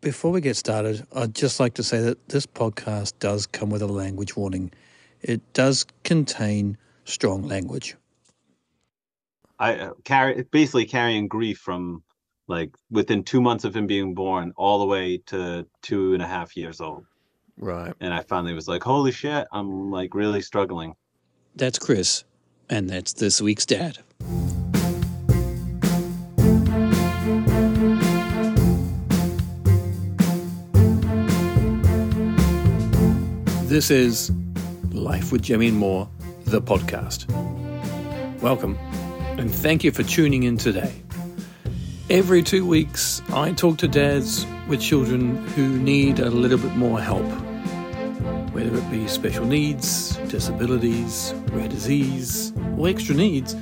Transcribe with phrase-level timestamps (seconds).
[0.00, 3.82] Before we get started, I'd just like to say that this podcast does come with
[3.82, 4.70] a language warning.
[5.22, 7.96] It does contain strong language.
[9.58, 12.04] I uh, carry basically carrying grief from
[12.46, 16.26] like within two months of him being born all the way to two and a
[16.26, 17.04] half years old.
[17.58, 17.92] Right.
[18.00, 20.94] And I finally was like, holy shit, I'm like really struggling.
[21.56, 22.22] That's Chris,
[22.70, 23.98] and that's this week's dad.
[33.68, 34.32] This is
[34.92, 36.08] Life with Jamie and More,
[36.46, 37.30] the podcast.
[38.40, 38.78] Welcome,
[39.36, 40.90] and thank you for tuning in today.
[42.08, 46.98] Every two weeks, I talk to dads with children who need a little bit more
[46.98, 47.26] help,
[48.54, 53.54] whether it be special needs, disabilities, rare disease, or extra needs.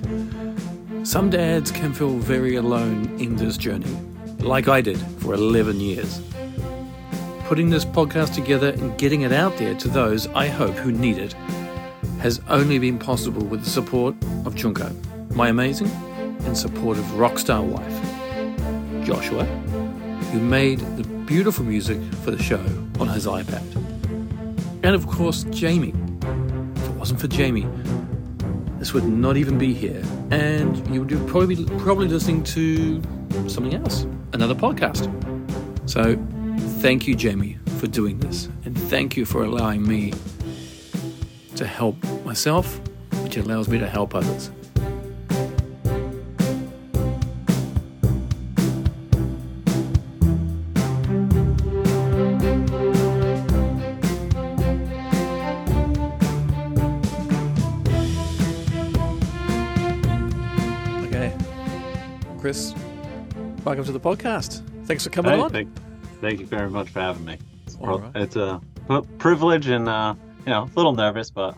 [1.02, 3.90] Some dads can feel very alone in this journey,
[4.38, 6.20] like I did for 11 years.
[7.46, 11.16] Putting this podcast together and getting it out there to those I hope who need
[11.16, 11.32] it
[12.18, 14.90] has only been possible with the support of Junko,
[15.30, 15.86] my amazing
[16.44, 18.02] and supportive rock star wife,
[19.04, 22.64] Joshua, who made the beautiful music for the show
[22.98, 23.62] on his iPad,
[24.82, 25.94] and of course, Jamie.
[26.74, 27.68] If it wasn't for Jamie,
[28.80, 33.00] this would not even be here, and you would probably be probably listening to
[33.48, 35.08] something else, another podcast.
[35.88, 36.18] So,
[36.58, 40.12] thank you, Jamie, for doing this, and thank you for allowing me
[41.56, 42.80] to help myself,
[43.22, 44.50] which allows me to help others.
[61.06, 61.32] Okay.
[62.38, 62.74] Chris,
[63.64, 64.62] welcome to the podcast.
[64.84, 65.50] Thanks for coming Hey, on.
[65.50, 65.68] thank,
[66.26, 67.38] thank you very much for having me.
[67.66, 68.10] It's, right.
[68.16, 68.60] it's a
[69.18, 71.56] privilege and uh, you know, a little nervous, but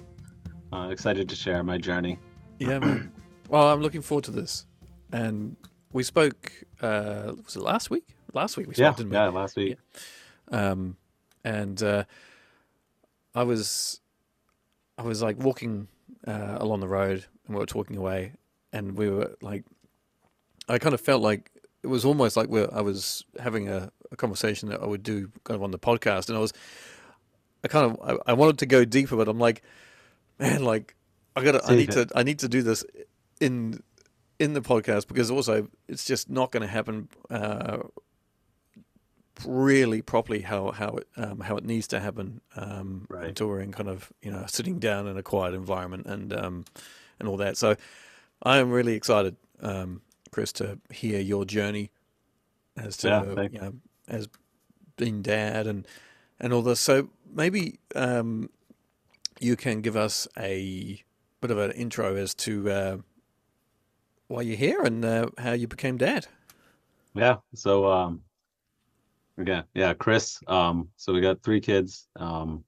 [0.74, 2.18] uh, excited to share my journey.
[2.58, 3.12] Yeah, man.
[3.48, 4.66] Well, I'm looking forward to this.
[5.10, 5.56] And
[5.90, 8.14] we spoke, uh, was it last week?
[8.34, 9.16] Last week we spoke, Yeah, didn't we?
[9.16, 9.78] yeah, last week.
[10.52, 10.98] Um,
[11.44, 12.04] and uh,
[13.34, 14.02] I was,
[14.98, 15.88] I was like walking
[16.26, 18.32] uh, along the road, and we were talking away,
[18.70, 19.64] and we were like,
[20.68, 21.50] I kind of felt like
[21.82, 25.30] it was almost like we I was having a, a conversation that I would do
[25.44, 26.52] kind of on the podcast, and I was,
[27.64, 29.62] I kind of, I, I wanted to go deeper, but I'm like,
[30.38, 30.94] man, like,
[31.36, 32.08] I gotta, I need it.
[32.08, 32.84] to, I need to do this
[33.40, 33.82] in
[34.38, 37.78] in the podcast because also it's just not going to happen uh,
[39.46, 43.28] really properly how how it um, how it needs to happen um, Right.
[43.28, 46.64] until we're in kind of you know sitting down in a quiet environment and um,
[47.20, 47.56] and all that.
[47.56, 47.76] So
[48.42, 51.90] I am really excited, um, Chris, to hear your journey
[52.76, 53.72] as to Yeah, you know
[54.08, 54.28] as
[54.96, 55.86] being dad and
[56.40, 56.80] and all this.
[56.80, 58.50] So maybe um,
[59.40, 61.02] you can give us a
[61.40, 62.96] bit of an intro as to uh,
[64.28, 66.26] why you're here and uh, how you became dad.
[67.14, 67.36] Yeah.
[67.54, 68.20] So um
[69.38, 70.38] again, yeah, Chris.
[70.46, 72.08] Um, so we got three kids.
[72.16, 72.64] Um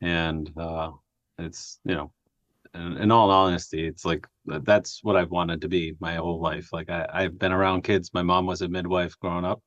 [0.00, 0.90] and uh
[1.38, 2.12] it's you know
[2.74, 6.72] in, in all honesty, it's like that's what I've wanted to be my whole life.
[6.72, 8.10] Like I, I've been around kids.
[8.12, 9.62] My mom was a midwife growing up.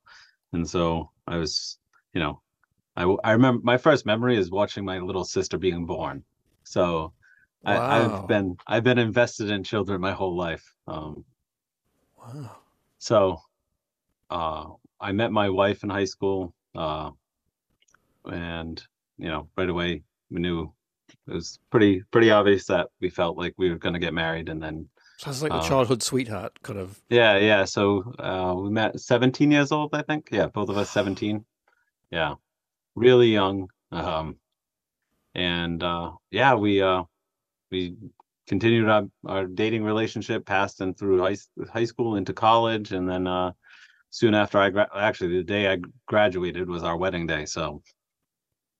[0.53, 1.79] And so I was,
[2.13, 2.41] you know,
[2.95, 6.23] I I remember my first memory is watching my little sister being born.
[6.63, 7.13] So
[7.65, 7.99] I, Wow.
[8.01, 10.65] I've been I've been invested in children my whole life.
[10.87, 11.25] Um
[12.17, 12.57] Wow.
[12.97, 13.37] so
[14.29, 14.67] uh
[14.99, 17.11] I met my wife in high school, uh
[18.25, 18.81] and
[19.17, 20.73] you know, right away we knew
[21.27, 24.61] it was pretty pretty obvious that we felt like we were gonna get married and
[24.61, 27.01] then So it's like the Uh, childhood sweetheart kind of.
[27.09, 27.65] yeah, yeah.
[27.65, 30.29] So uh we met 17 years old, I think.
[30.31, 31.45] Yeah, both of us 17.
[32.11, 32.35] Yeah.
[32.95, 33.69] Really young.
[33.91, 34.37] Um
[35.35, 37.03] and uh yeah, we uh
[37.71, 37.97] we
[38.47, 41.37] continued our, our dating relationship past and through high,
[41.73, 43.51] high school into college and then uh
[44.11, 47.83] soon after I gra- actually the day I graduated was our wedding day, so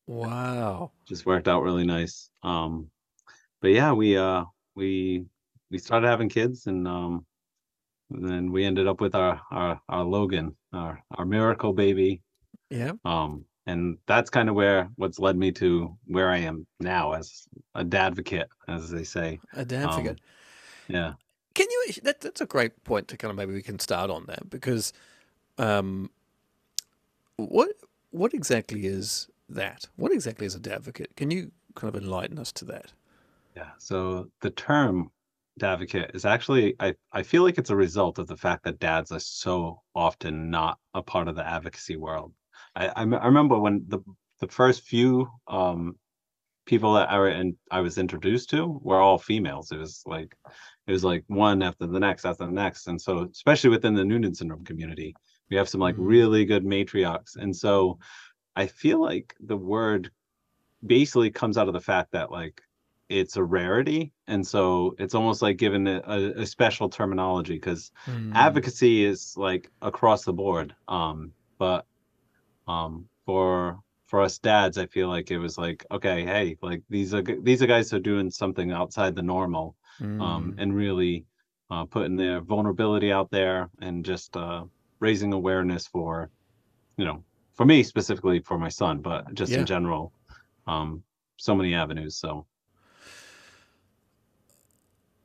[0.08, 0.92] Wow.
[1.08, 2.30] just worked out really nice.
[2.44, 2.90] Um
[3.62, 4.46] but yeah, we uh
[4.76, 5.26] we
[5.72, 7.26] we started having kids and um
[8.12, 12.22] and then we ended up with our our our Logan, our our miracle baby.
[12.70, 12.94] Yeah.
[13.04, 17.48] Um and that's kind of where what's led me to where I am now as
[17.74, 19.40] a dadvocate, as they say.
[19.54, 20.16] A damn Um.
[20.88, 21.14] Yeah.
[21.56, 21.94] Can you?
[22.04, 24.94] That, that's a great point to kind of maybe we can start on that because,
[25.58, 26.12] um,
[27.38, 27.72] what
[28.12, 29.88] what exactly is that?
[29.96, 31.16] What exactly is a advocate?
[31.16, 32.92] Can you kind of enlighten us to that?
[33.56, 33.72] Yeah.
[33.78, 35.12] So the term
[35.60, 39.12] dadvocate is actually I, I feel like it's a result of the fact that dads
[39.12, 42.34] are so often not a part of the advocacy world.
[42.76, 44.00] I, I I remember when the
[44.40, 45.96] the first few um
[46.66, 49.72] people that I were and I was introduced to were all females.
[49.72, 50.36] It was like
[50.88, 54.06] it was like one after the next after the next, and so especially within the
[54.06, 55.16] Noonan syndrome community,
[55.50, 56.08] we have some like Mm.
[56.08, 58.00] really good matriarchs, and so
[58.56, 60.12] I feel like the word
[60.86, 62.62] basically comes out of the fact that like
[63.10, 67.92] it's a rarity, and so it's almost like given it a, a special terminology because
[68.08, 68.32] Mm.
[68.34, 71.86] advocacy is like across the board um but
[72.68, 77.14] um for for us dads i feel like it was like okay hey like these
[77.14, 79.76] are these are guys who are doing something outside the normal
[80.20, 80.60] um Mm.
[80.60, 81.26] and really
[81.72, 84.64] uh putting their vulnerability out there and just uh
[85.00, 86.30] raising awareness for
[86.98, 87.24] you know
[87.56, 89.58] for me specifically for my son but just Yeah.
[89.58, 90.14] in general
[90.68, 91.04] um
[91.38, 92.46] so many avenues so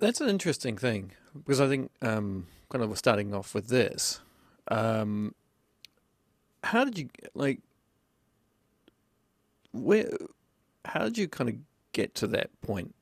[0.00, 4.20] That's an interesting thing because I think um, kind of starting off with this.
[4.68, 5.34] Um,
[6.64, 7.60] how did you like?
[9.72, 10.10] Where?
[10.86, 11.56] How did you kind of
[11.92, 12.94] get to that point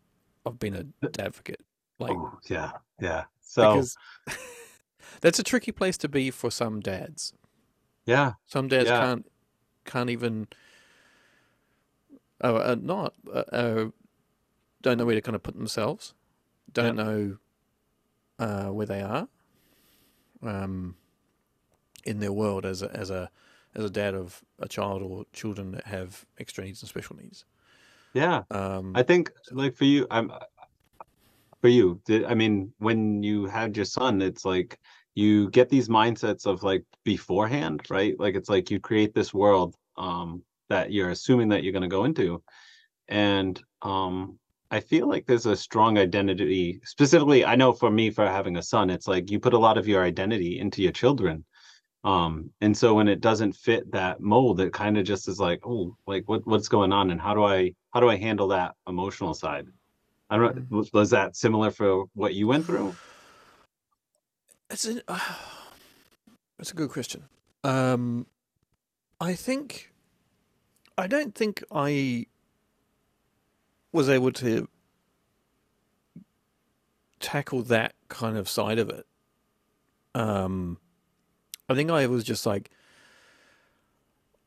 [0.45, 1.61] of being an advocate?
[1.99, 3.83] Like, oh, yeah yeah so
[5.21, 7.33] that's a tricky place to be for some dads.
[8.07, 8.99] yeah Some dads Yeah.
[8.99, 9.31] can't
[9.85, 10.49] can't even.
[12.41, 13.85] Oh, uh, not uh, uh,
[14.81, 16.15] don't know where to kind of put themselves.
[16.73, 17.39] Don't know
[18.39, 19.29] uh, where they are.
[20.43, 20.97] Um,
[22.05, 23.31] in their world as a as a
[23.75, 27.45] as a dad of a child or children that have extra needs and special needs.
[28.15, 30.33] yeah Um, I think like for you, I'm
[31.61, 32.01] for you.
[32.07, 34.79] Did, I mean, when you had your son, it's like
[35.15, 38.19] you get these mindsets of like beforehand, right?
[38.19, 41.89] Like it's like you create this world um that you're assuming that you're going to
[41.89, 42.43] go into,
[43.09, 44.39] and um
[44.71, 46.81] I feel like there's a strong identity.
[46.85, 49.79] Specifically, I know for me, for having a son, it's like you put a lot
[49.79, 51.45] of your identity into your children.
[52.05, 55.61] Um, and so when it doesn't fit that mold, it kind of just is like,
[55.65, 58.75] oh, like what what's going on, and how do I how do I handle that
[58.87, 59.67] emotional side?
[60.31, 60.71] I don't.
[60.71, 62.95] Was, was that similar for what you went through?
[64.71, 65.19] It's an, uh,
[66.59, 67.25] that's a good question.
[67.65, 68.27] Um,
[69.21, 69.93] I think
[70.97, 72.27] I don't think I
[73.93, 74.69] was able to
[77.21, 79.07] tackle that kind of side of it.
[80.15, 80.79] Um,
[81.69, 82.71] I think I was just like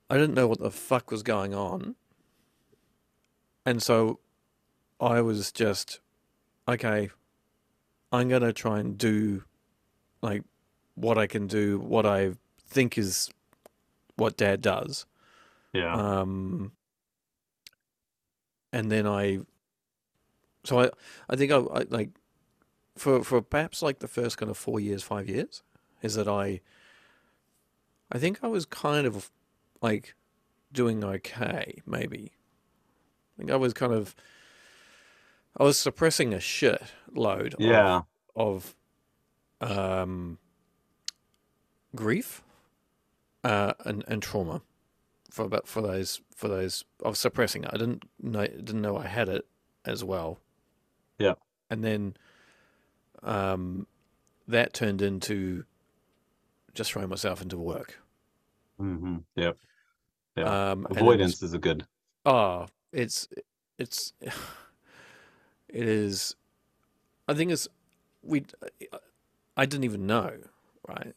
[0.09, 1.95] I didn't know what the fuck was going on,
[3.65, 4.19] and so
[4.99, 5.99] I was just
[6.67, 7.09] okay.
[8.11, 9.43] I'm gonna try and do
[10.21, 10.43] like
[10.95, 12.33] what I can do, what I
[12.67, 13.29] think is
[14.15, 15.05] what dad does.
[15.73, 15.93] Yeah.
[15.93, 16.73] Um,
[18.71, 19.39] and then I,
[20.63, 20.89] so I,
[21.29, 22.09] I think I, I like
[22.97, 25.63] for for perhaps like the first kind of four years, five years,
[26.01, 26.61] is that I,
[28.11, 29.31] I think I was kind of
[29.81, 30.15] like
[30.71, 32.31] doing okay, maybe.
[33.35, 34.15] I think I was kind of,
[35.57, 36.81] I was suppressing a shit
[37.13, 37.53] load.
[37.55, 38.01] of- yeah.
[38.35, 38.75] of
[39.61, 40.37] um,
[41.95, 42.43] grief
[43.43, 44.61] uh, and and trauma
[45.31, 47.71] for about for those for those I was suppressing it.
[47.73, 49.45] I didn't know didn't know I had it
[49.85, 50.39] as well.
[51.17, 51.33] Yeah.
[51.69, 52.15] And then
[53.23, 53.87] um,
[54.47, 55.63] that turned into
[56.73, 57.99] just throwing myself into work.
[58.79, 59.17] Mm-hmm.
[59.35, 59.57] Yep.
[60.37, 60.71] Yeah.
[60.71, 61.85] Um, it was- Avoidance is a good.
[62.25, 63.27] Oh, it's
[63.79, 66.35] it's it is.
[67.27, 67.67] I think it's
[68.21, 68.45] we.
[69.57, 70.33] I didn't even know,
[70.87, 71.13] right?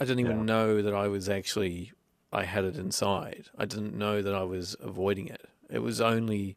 [0.00, 0.44] I didn't even Yeah.
[0.44, 1.92] know that I was actually
[2.32, 3.46] I had it inside.
[3.56, 5.48] I didn't know that I was avoiding it.
[5.70, 6.56] It was only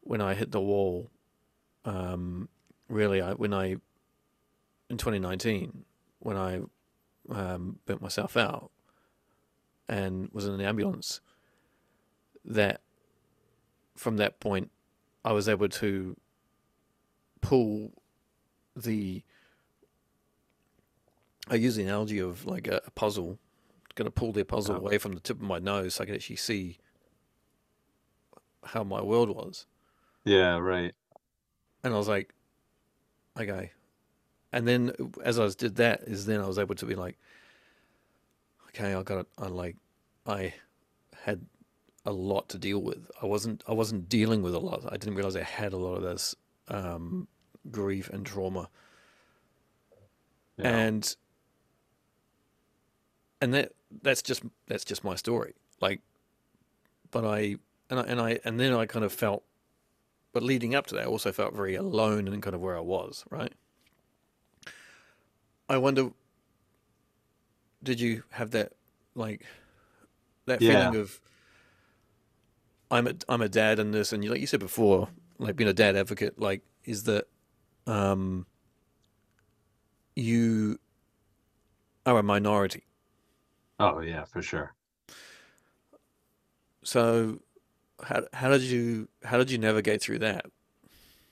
[0.00, 1.10] when I hit the wall.
[1.84, 2.48] Um,
[2.88, 3.76] really, I when I
[4.88, 5.84] in 2019
[6.20, 6.60] when I
[7.30, 8.70] um, burnt myself out
[9.88, 11.20] and was in an ambulance
[12.44, 12.80] that
[13.96, 14.70] from that point
[15.24, 16.16] I was able to
[17.40, 17.92] pull
[18.74, 19.22] the
[21.48, 23.38] I use the analogy of like a, a puzzle
[23.96, 26.14] going to pull the puzzle away from the tip of my nose so I can
[26.14, 26.78] actually see
[28.64, 29.66] how my world was
[30.24, 30.58] Yeah.
[30.58, 30.94] Right.
[31.82, 32.32] and I was like
[33.38, 33.72] okay
[34.52, 34.92] and then
[35.24, 37.18] as I was, did that is then I was able to be like
[38.68, 39.76] okay I got it I like
[40.26, 40.54] I
[41.24, 41.46] had
[42.04, 45.14] a lot to deal with I wasn't I wasn't dealing with a lot I didn't
[45.16, 46.34] realize I had a lot of this
[46.68, 47.28] um,
[47.70, 48.68] grief and trauma
[50.58, 50.68] Yeah.
[50.76, 51.16] and
[53.40, 53.72] and that
[54.02, 56.00] that's just that's just my story like
[57.10, 57.56] but i
[57.90, 59.42] and i and i and then i kind of felt
[60.32, 62.80] but leading up to that i also felt very alone in kind of where i
[62.80, 63.52] was right
[65.68, 66.10] i wonder
[67.82, 68.72] did you have that
[69.14, 69.44] like
[70.46, 70.90] that Yeah.
[70.90, 71.20] feeling of
[72.90, 75.68] I'm a I'm a dad and this, and you like you said before, like being
[75.68, 77.26] a dad advocate, like is that
[77.88, 78.46] um
[80.14, 80.78] you
[82.06, 82.84] are a minority.
[83.78, 84.74] Oh yeah, for sure.
[86.84, 87.40] So
[88.02, 90.46] how how did you how did you navigate through that?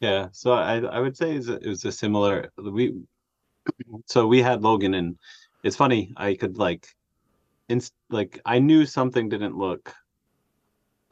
[0.00, 2.94] Yeah, so I I would say it was a similar we
[4.06, 5.18] so we had Logan and
[5.62, 6.88] it's funny I could like
[7.68, 9.94] inst like I knew something didn't look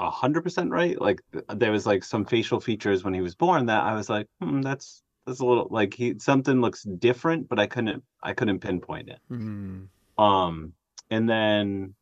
[0.01, 1.21] a hundred percent right like
[1.55, 4.61] there was like some facial features when he was born that I was like hmm
[4.61, 9.09] that's that's a little like he something looks different but I couldn't I couldn't pinpoint
[9.11, 9.85] it Hmm.
[10.19, 10.75] um
[11.15, 11.95] and then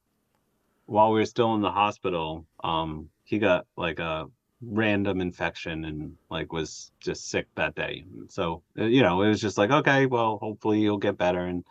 [0.86, 4.26] while we were still in the hospital um he got like a
[4.62, 8.04] random infection and like was just sick that day.
[8.28, 11.40] So uh, you know it was just like okay well hopefully you'll get better.
[11.50, 11.64] And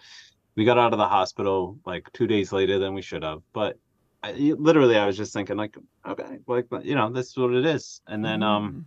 [0.55, 3.41] we got out of the hospital like two days later than we should have.
[3.53, 3.77] But
[4.23, 7.65] I, literally i was just thinking like okay like you know this is what it
[7.65, 8.01] is.
[8.07, 8.85] And then um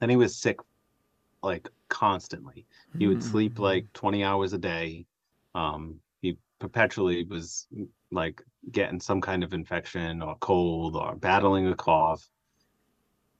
[0.00, 0.58] then he was sick
[1.42, 2.66] like constantly.
[2.98, 3.62] He would sleep Hmm.
[3.62, 5.06] like 20 hours a day.
[5.54, 6.00] Um
[6.62, 7.66] perpetually was
[8.12, 8.40] like
[8.70, 12.30] getting some kind of infection or cold or battling a cough.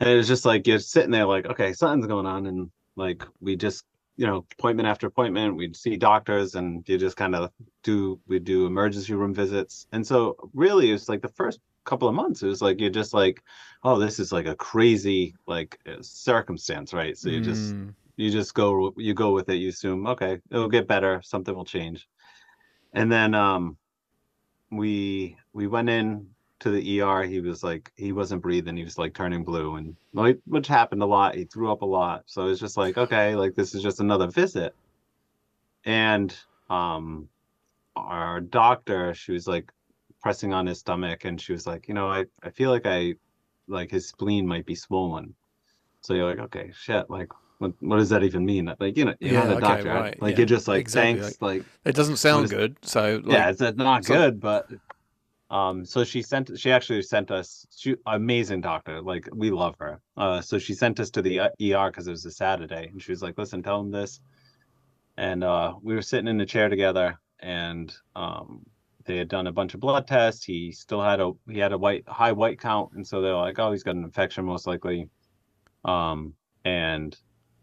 [0.00, 2.46] And it was just like you're sitting there like okay something's going on.
[2.46, 3.84] And like we just
[4.16, 7.50] you know appointment after appointment we'd see doctors and you just kind of
[7.82, 9.86] do we do emergency room visits.
[9.92, 12.90] And so really it was like the first couple of months it was like you're
[12.90, 13.42] just like
[13.84, 17.16] oh this is like a crazy like uh, circumstance right?
[17.16, 17.90] So you just Hmm.
[18.16, 21.64] you just go you go with it you assume okay it'll get better something will
[21.64, 22.08] change
[22.92, 23.76] and then um
[24.70, 26.26] we we went in
[26.60, 28.76] to the ER he was like he wasn't breathing.
[28.76, 29.76] He was like turning blue.
[29.76, 29.96] And
[30.46, 31.34] which happened a lot.
[31.34, 32.22] He threw up a lot.
[32.26, 34.74] So it's just like okay like this is just another visit.
[35.84, 36.34] And
[36.70, 37.28] um
[37.96, 39.72] our doctor she was like
[40.22, 41.24] pressing on his stomach.
[41.24, 43.14] And she was like you know I I feel like I
[43.66, 45.34] like his spleen might be swollen.
[46.00, 47.28] So you're like okay shit like
[47.62, 49.88] what, what does that even mean like you know you're Yeah, not a okay, doctor
[49.88, 52.76] right, like yeah, you're just like exactly, thanks like It doesn't sound good.
[52.82, 54.68] So like, yeah, it's not so- good, but
[55.50, 60.00] um, so she sent she actually sent us she amazing doctor, like we love her.
[60.16, 63.00] Uh, so she sent us to the uh, ER because it was a Saturday, and
[63.02, 64.20] she was like, "Listen, tell him this."
[65.18, 68.64] And uh, we were sitting in the chair together, and um,
[69.04, 70.42] they had done a bunch of blood tests.
[70.42, 73.58] He still had a he had a white high white count, and so they're like,
[73.58, 75.10] "Oh, he's got an infection most likely."
[75.84, 76.32] Um,
[76.64, 77.14] and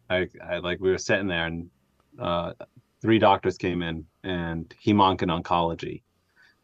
[0.10, 1.70] I, I like we were sitting there, and
[2.18, 2.54] uh,
[3.02, 6.02] three doctors came in, and hemonc and oncology,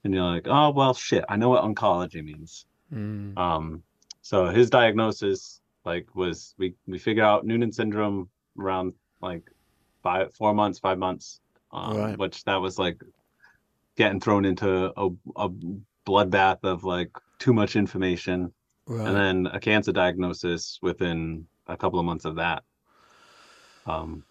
[0.03, 3.37] and you're like, "Oh well, shit, I know what oncology means." Hmm.
[3.37, 3.83] Um,
[4.21, 9.43] so his diagnosis like was we we figured out Noonan syndrome around like
[10.01, 11.39] five four months five months,
[11.71, 12.17] um, Right.
[12.17, 13.01] which that was like
[13.95, 15.49] getting thrown into a a
[16.07, 18.51] bloodbath of like too much information,
[18.87, 19.07] right.
[19.07, 22.63] and then a cancer diagnosis within a couple of months of that.
[23.85, 24.23] Um,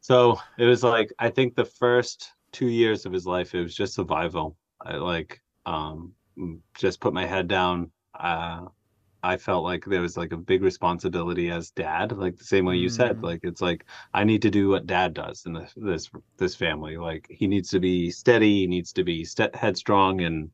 [0.00, 3.74] so it was like I think the first two years of his life, it was
[3.74, 4.56] just survival.
[4.80, 6.12] I like um
[6.76, 7.90] just put my head down.
[8.18, 8.66] Uh,
[9.22, 12.76] I felt like there was like a big responsibility as dad, like the same way
[12.76, 13.16] you said.
[13.16, 13.22] Mm.
[13.22, 16.98] Like it's like I need to do what dad does in this this this family.
[16.98, 20.50] Like he needs to be steady, he needs to be st- headstrong, and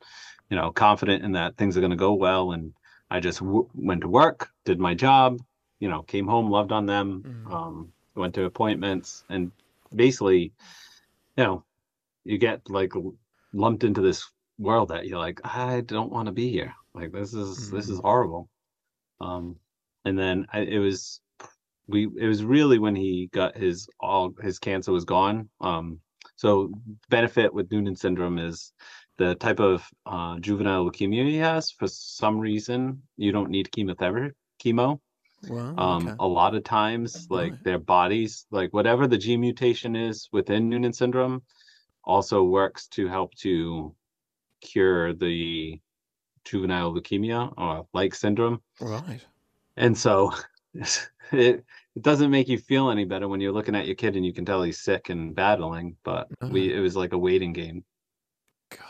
[0.50, 2.52] you know confident in that things are going to go well.
[2.52, 2.72] And
[3.10, 5.40] I just w- went to work, did my job,
[5.80, 7.52] you know, came home, loved on them, Mm.
[7.52, 9.50] um, went to appointments, and
[9.94, 10.52] basically,
[11.36, 11.64] you know,
[12.24, 12.92] you get like
[13.52, 16.74] lumped into this world that you're like, I don't want to be here.
[16.94, 18.48] Like this is this is horrible.
[19.20, 19.56] Um,
[20.04, 21.20] and then I, it was
[21.88, 25.48] we it was really when he got his all his cancer was gone.
[25.60, 26.00] Um,
[26.36, 26.72] so
[27.08, 28.72] benefit with Noonan syndrome is
[29.18, 31.70] the type of uh, juvenile leukemia he has.
[31.70, 35.00] For some reason, you don't need chemotherapy chemo
[35.48, 35.74] Wow.
[35.78, 36.16] um okay.
[36.18, 37.64] a lot of times like Right.
[37.64, 41.42] their bodies like whatever the G mutation is within noonan syndrome
[42.04, 43.94] also works to help to
[44.60, 45.80] cure the
[46.44, 49.24] juvenile leukemia or like syndrome Right.
[49.76, 50.32] and so
[50.74, 54.24] it it doesn't make you feel any better when you're looking at your kid and
[54.26, 57.82] you can tell he's sick and battling but we it was like a waiting game
[58.70, 58.80] God.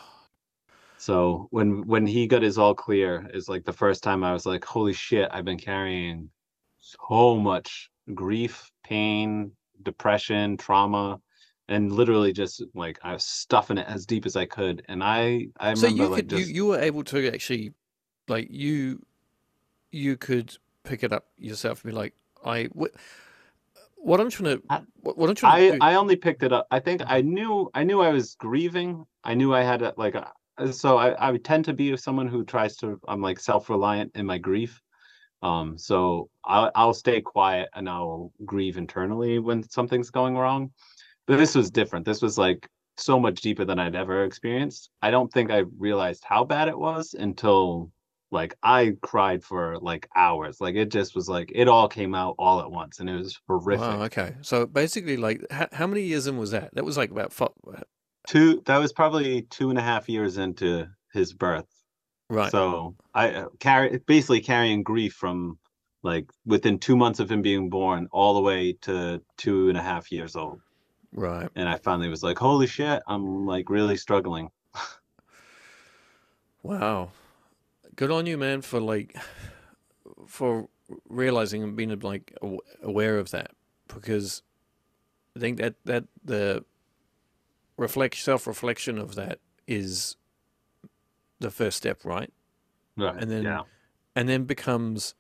[0.99, 4.47] so when when he got his all clear is like the first time I was
[4.47, 6.31] like, holy shit, I've been carrying
[6.81, 11.21] so much grief, pain, depression, trauma,
[11.69, 14.83] and literally just like I was stuffing it as deep as I could.
[14.89, 17.73] And I I So remember you like could just you, you were able to actually
[18.29, 19.05] like you
[19.93, 22.93] you could pick it up yourself and be like I what,
[23.97, 24.63] what I'm trying to
[25.03, 26.67] what, I'm trying to I do I only picked it up.
[26.71, 29.05] I think I knew I knew I was grieving.
[29.25, 30.33] I knew I had a, like a,
[30.73, 34.39] so I, I tend to be someone who tries to I'm like self-reliant in my
[34.39, 34.81] grief.
[35.43, 40.71] Um, so I'll I'll stay quiet and I'll grieve internally when something's going wrong.
[41.27, 42.05] But this was different.
[42.05, 44.91] This was like so much deeper than I'd ever experienced.
[45.01, 47.91] I don't think I realized how bad it was until
[48.31, 50.61] like I cried for like hours.
[50.61, 53.39] Like it just was like it all came out all at once and it was
[53.49, 53.81] horrific.
[53.81, 54.03] Wow.
[54.05, 54.35] Okay.
[54.43, 56.75] So basically, like, how, how many years in was that?
[56.75, 57.51] That was like about five,
[58.29, 61.67] Two that was probably two and a half years into his birth.
[62.31, 62.51] Right.
[62.51, 65.59] So I uh, carry basically carrying grief from
[66.03, 69.83] like within two months of him being born all the way to two and a
[69.83, 70.61] half years old.
[71.13, 71.49] right.
[71.57, 74.51] And I finally was like, holy shit, I'm like really struggling.
[76.63, 77.13] Wow.
[77.97, 79.17] Good on you, man, for like
[80.27, 80.69] for
[81.09, 82.37] realizing and being like
[82.83, 83.53] aware of that
[83.89, 84.43] because
[85.37, 86.65] I think that that the
[87.77, 90.17] reflect self-reflection of that is
[91.41, 92.33] the first step, right?
[92.97, 93.17] Right.
[93.19, 93.63] And then yeah.
[94.15, 95.15] and then becomes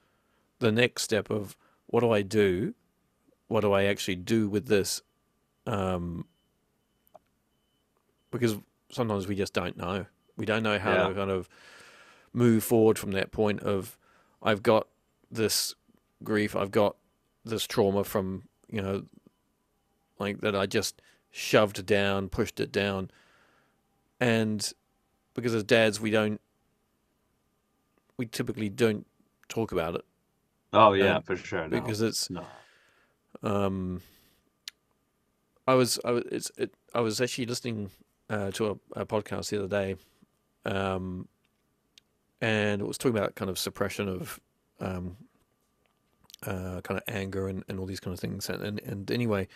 [0.59, 2.75] the next step of what do I do?
[3.49, 5.03] What do I actually do with this?
[5.67, 6.27] Um,
[8.31, 8.57] because
[8.91, 10.07] sometimes we just don't know.
[10.37, 11.09] We don't know how Yeah.
[11.09, 11.49] to kind of
[12.33, 13.99] move forward from that point of
[14.43, 14.87] I've got
[15.31, 15.75] this
[16.23, 16.97] grief, I've got
[17.45, 19.05] this trauma from you know,
[20.19, 23.11] like that I just shoved down, pushed it down,
[24.21, 24.73] and
[25.35, 26.41] because as dads we don't
[28.17, 29.07] we typically don't
[29.49, 30.05] talk about it
[30.73, 31.67] Oh yeah, um, for sure.
[31.67, 31.81] No.
[31.81, 32.45] because it's no.
[33.43, 34.01] um
[35.67, 37.91] I was I was it's it, I was actually listening
[38.29, 39.97] uh, to a, a podcast the other day
[40.65, 41.27] um
[42.41, 44.39] and it was talking about kind of suppression of
[44.79, 45.17] um
[46.47, 49.49] uh kind of anger and, and all these kind of things and, and and anyway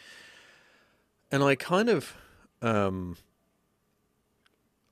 [1.31, 2.17] and I kind of
[2.63, 3.17] um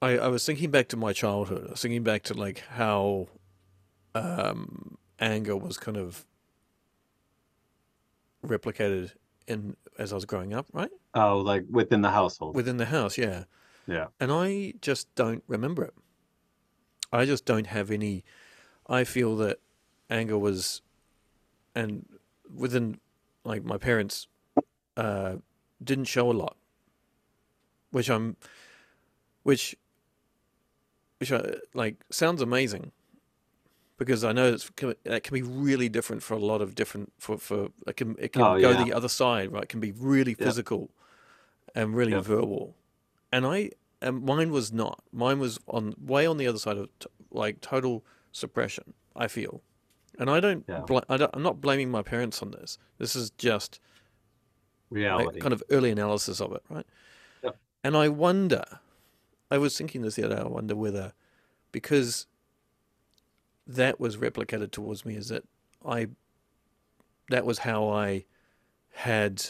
[0.03, 1.65] I, I was thinking back to my childhood.
[1.69, 3.29] I was thinking back to like how
[4.17, 6.27] um, anger was kind of
[8.45, 9.13] replicated
[9.47, 10.91] in as I was growing up, right?
[11.15, 12.57] Oh, like within the household.
[12.57, 13.45] Within the house, yeah.
[13.87, 14.07] yeah.
[14.19, 15.95] And I just don't remember it.
[17.13, 18.25] I just don't have any.
[18.89, 19.61] I feel that
[20.11, 20.83] anger was,
[21.75, 22.07] and
[22.53, 22.99] within,
[23.45, 24.27] like my parents,
[24.97, 25.37] uh,
[25.83, 26.57] didn't show a lot.
[27.91, 28.37] Which I'm,
[29.43, 29.77] which,
[31.23, 32.91] which I, like sounds amazing.
[33.97, 37.13] Because I know it's, can- that can be really different for a lot of different
[37.19, 38.83] for for it can it can Oh, go yeah.
[38.85, 39.63] the other side right.
[39.63, 40.91] It can be really physical,
[41.77, 42.21] and really Yeah.
[42.21, 42.75] verbal,
[43.31, 45.05] and I and mine was not.
[45.13, 48.95] Mine was on way on the other side of t- like total suppression.
[49.15, 49.63] I feel,
[50.19, 50.65] and I don't.
[50.69, 50.81] Yeah.
[50.81, 52.79] Bl- I don't I'm not blaming my parents on this.
[52.99, 53.79] This is just
[54.91, 56.87] like, kind of early analysis of it, right?
[57.45, 57.57] Yep.
[57.85, 58.65] And I wonder.
[59.53, 60.41] I was thinking this the other day.
[60.41, 61.13] I wonder whether
[61.73, 62.27] because
[63.67, 65.45] that was replicated towards me is that
[65.87, 66.07] I
[67.29, 68.25] that was how I
[68.93, 69.45] had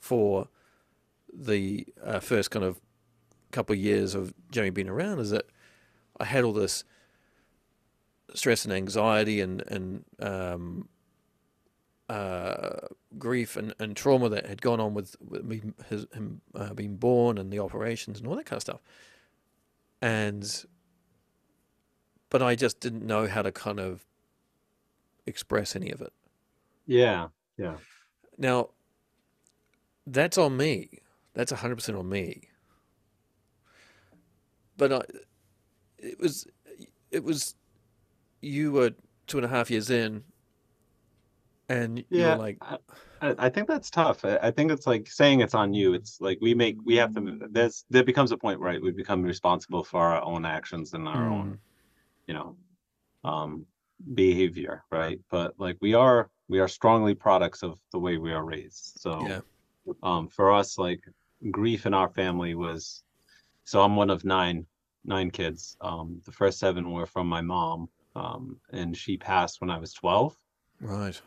[0.00, 0.46] for
[1.32, 2.80] the uh, first kind of
[3.50, 5.46] couple of years of Jamie being around is that
[6.20, 6.84] I had all this
[8.34, 10.88] stress and anxiety and and um,
[12.10, 16.74] uh, grief and, and trauma that had gone on with, with me, his, him uh,
[16.74, 18.80] being born and the operations and all that kind of stuff.
[20.02, 20.64] And,
[22.28, 24.04] but I just didn't know how to kind of
[25.24, 26.12] express any of it.
[26.86, 27.28] yeah.
[27.56, 27.76] Yeah.
[28.38, 28.70] Now,
[30.06, 30.98] that's on me.
[31.34, 32.48] That's 100% on me.
[34.76, 35.02] But I,
[35.98, 36.46] it was,
[37.12, 37.54] it was,
[38.40, 38.94] you were
[39.28, 40.24] two and a half years in,
[41.70, 42.36] and Yeah.
[42.36, 42.78] like, I,
[43.38, 44.24] I think that's tough.
[44.24, 45.94] I, think it's like saying it's on you.
[45.94, 47.38] It's like we make we have to.
[47.50, 51.28] There's there becomes a point right we become responsible for our own actions and our
[51.30, 51.58] own,
[52.26, 52.56] you know,
[53.24, 53.66] um,
[54.14, 55.20] behavior, right?
[55.30, 59.00] But like we are we are strongly products of the way we are raised.
[59.00, 59.40] So Yeah.
[60.02, 61.02] um, for us, like
[61.50, 63.02] grief in our family was.
[63.64, 64.66] So I'm one of nine
[65.04, 65.76] nine kids.
[65.80, 69.92] Um, the first seven were from my mom, um, and she passed when I was
[69.92, 70.36] 12
[70.80, 71.20] right.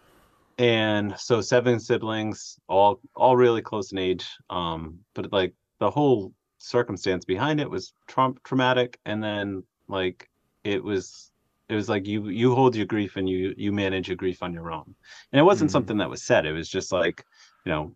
[0.58, 6.32] And so seven siblings all all really close in age um but like the whole
[6.60, 10.30] circumstance behind it was tra- traumatic and then like
[10.64, 11.32] it was
[11.70, 14.54] it was like you you hold your grief and you you manage your grief on
[14.54, 14.96] your own
[15.32, 15.74] and it wasn't Mhm.
[15.74, 17.26] something that was said it was just like
[17.66, 17.96] you know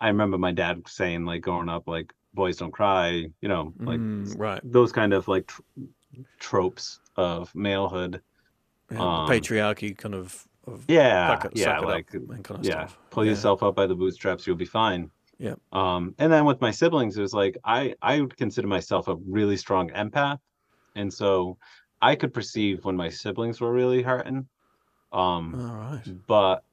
[0.00, 4.00] i remember my dad saying like growing up like boys don't cry you know like
[4.00, 4.60] Mm, right.
[4.64, 5.60] those kind of like tr-
[6.38, 8.20] tropes of malehood
[8.90, 12.98] Yeah, um, patriarchy kind of, of yeah suck yeah suck like kind of yeah stuff.
[13.10, 13.30] pull Yeah.
[13.30, 15.58] yourself up by the bootstraps you'll be fine Yep.
[15.72, 19.16] um and then with my siblings it was like i i would consider myself a
[19.26, 20.38] really strong empath
[20.94, 21.58] and so
[22.00, 24.48] I could perceive when my siblings were really hurting.
[25.12, 26.14] Um, All right.
[26.26, 26.64] but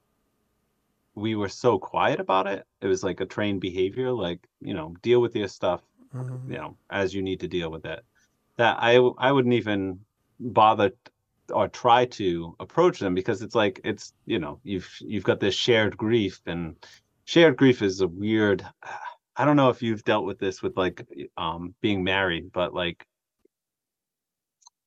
[1.14, 2.64] we were so quiet about it.
[2.80, 6.56] It was like a trained behavior, like, you know, deal with your stuff, Um, you
[6.56, 8.04] know, as you need to deal with it.
[8.56, 10.00] That I I wouldn't even
[10.38, 10.92] bother
[11.50, 15.54] or try to approach them because it's like it's, you know, you've you've got this
[15.54, 16.76] shared grief and
[17.24, 18.66] shared grief is a weird
[19.36, 23.06] I don't know if you've dealt with this with like um being married, but like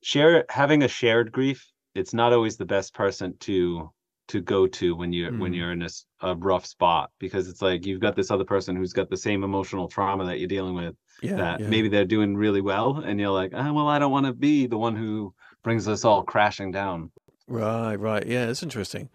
[0.03, 3.91] share having a shared grief, it's not always the best person to
[4.29, 5.55] to go to when you're when Mm.
[5.57, 5.87] you're in
[6.21, 9.43] a rough spot because it's like you've got this other person who's got the same
[9.43, 11.35] emotional trauma that you're dealing with yeah.
[11.35, 11.67] that yeah.
[11.67, 14.65] maybe they're doing really well and you're like ah, well i don't want to be
[14.65, 17.09] the one who brings us all crashing down
[17.47, 18.25] Right, right.
[18.25, 19.09] Yeah, it's interesting.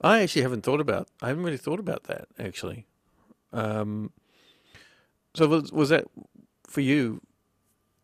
[0.00, 1.08] I actually haven't thought about.
[1.20, 2.86] I haven't really thought about that actually.
[3.52, 4.12] Um,
[5.34, 6.06] so was was that
[6.66, 7.20] for you?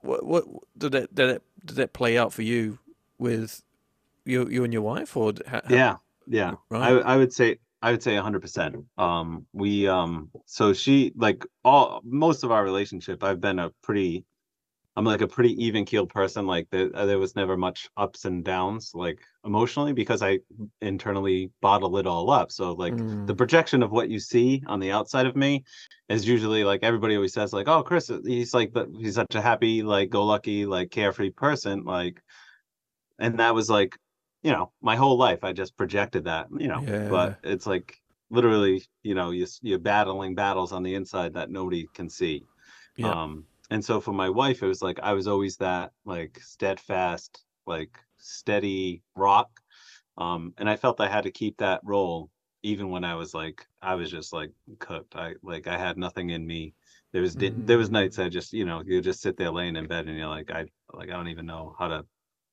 [0.02, 0.44] What what
[0.76, 2.78] did that did that did that play out for you
[3.18, 3.62] with
[4.24, 7.02] you you and your wife or how, yeah yeah I, right?
[7.04, 12.42] I would say i would say 100% um we um so she like all most
[12.42, 14.24] of our relationship i've been a pretty
[14.96, 18.44] i'm like a pretty even keeled person like there, there was never much ups and
[18.44, 20.38] downs like emotionally because i
[20.80, 24.80] internally bottle it all up so like Mm, the projection of what you see on
[24.80, 25.62] the outside of me
[26.08, 29.40] is usually like everybody always says like oh chris he's like the, he's such a
[29.42, 32.20] happy like go lucky like carefree person like
[33.18, 33.96] and that was like
[34.42, 37.08] you know my whole life i just projected that you know Yeah.
[37.08, 37.96] but it's like
[38.30, 42.44] literally you know you, you're battling battles on the inside that nobody can see
[42.96, 43.10] Yeah.
[43.10, 47.42] um and so for my wife it was like i was always that like steadfast
[47.66, 49.50] like steady rock
[50.16, 52.30] um and i felt i had to keep that role
[52.62, 56.30] even when i was like i was just like cooked i like i had nothing
[56.30, 56.72] in me
[57.12, 57.98] there was di- there was Mm.
[57.98, 60.50] nights i just you know you just sit there laying in bed and you're like
[60.52, 62.04] i like i don't even know how to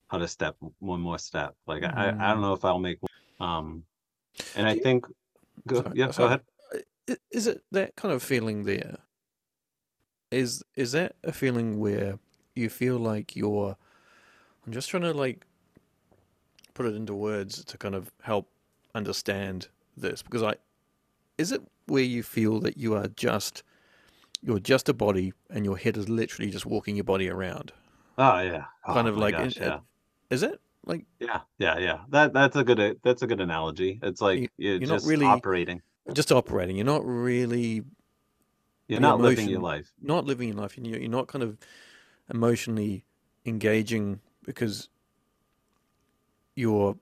[0.07, 2.41] how to step one more step like i i don't Mm.
[2.41, 2.99] know if i'll make
[3.39, 3.83] um
[4.55, 5.05] and i you- think
[5.67, 6.41] go Sorry, yeah go ahead
[7.31, 8.97] Is it that kind of feeling there?
[10.31, 12.17] Is is that a feeling where
[12.55, 13.75] you feel like you're?
[14.65, 15.45] I'm just trying to like
[16.73, 18.47] put it into words to kind of help
[18.95, 19.67] understand
[19.97, 20.55] this because I
[21.37, 23.63] is it where you feel that you are just
[24.41, 27.73] you're just a body and your head is literally just walking your body around?
[28.17, 28.65] Oh yeah.
[28.87, 29.79] Oh, kind Oh of like gosh, in- yeah.
[30.29, 30.59] is it?
[30.85, 31.99] Like yeah yeah yeah.
[32.09, 33.99] That that's a good that's a good analogy.
[34.01, 35.81] It's like you're, you're not just really- operating.
[36.13, 36.77] just operating.
[36.77, 37.83] You're not really
[38.91, 40.77] you're not living your life not living your life.
[40.77, 41.57] You're, you're not kind of
[42.29, 43.03] emotionally
[43.45, 44.89] engaging because
[46.55, 46.97] you're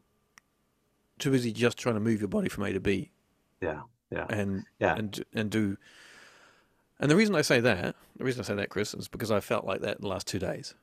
[1.18, 3.12] too busy just trying to move your body from A to B
[3.62, 4.96] yeah yeah and Yeah.
[4.96, 5.78] and and do.
[7.02, 9.40] And the reason I say that, the reason I say that, Chris, is because I
[9.40, 10.74] felt like that the last two days.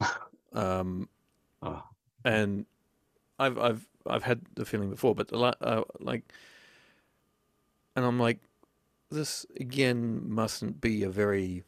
[0.52, 1.08] um,
[1.62, 1.82] oh,
[2.24, 2.66] and
[3.38, 6.30] I've I've I've had the feeling before, but the uh, like,
[7.94, 8.38] and I'm like,
[9.10, 11.62] this again mustn't be a very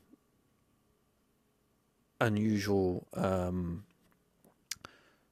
[2.20, 3.84] unusual um,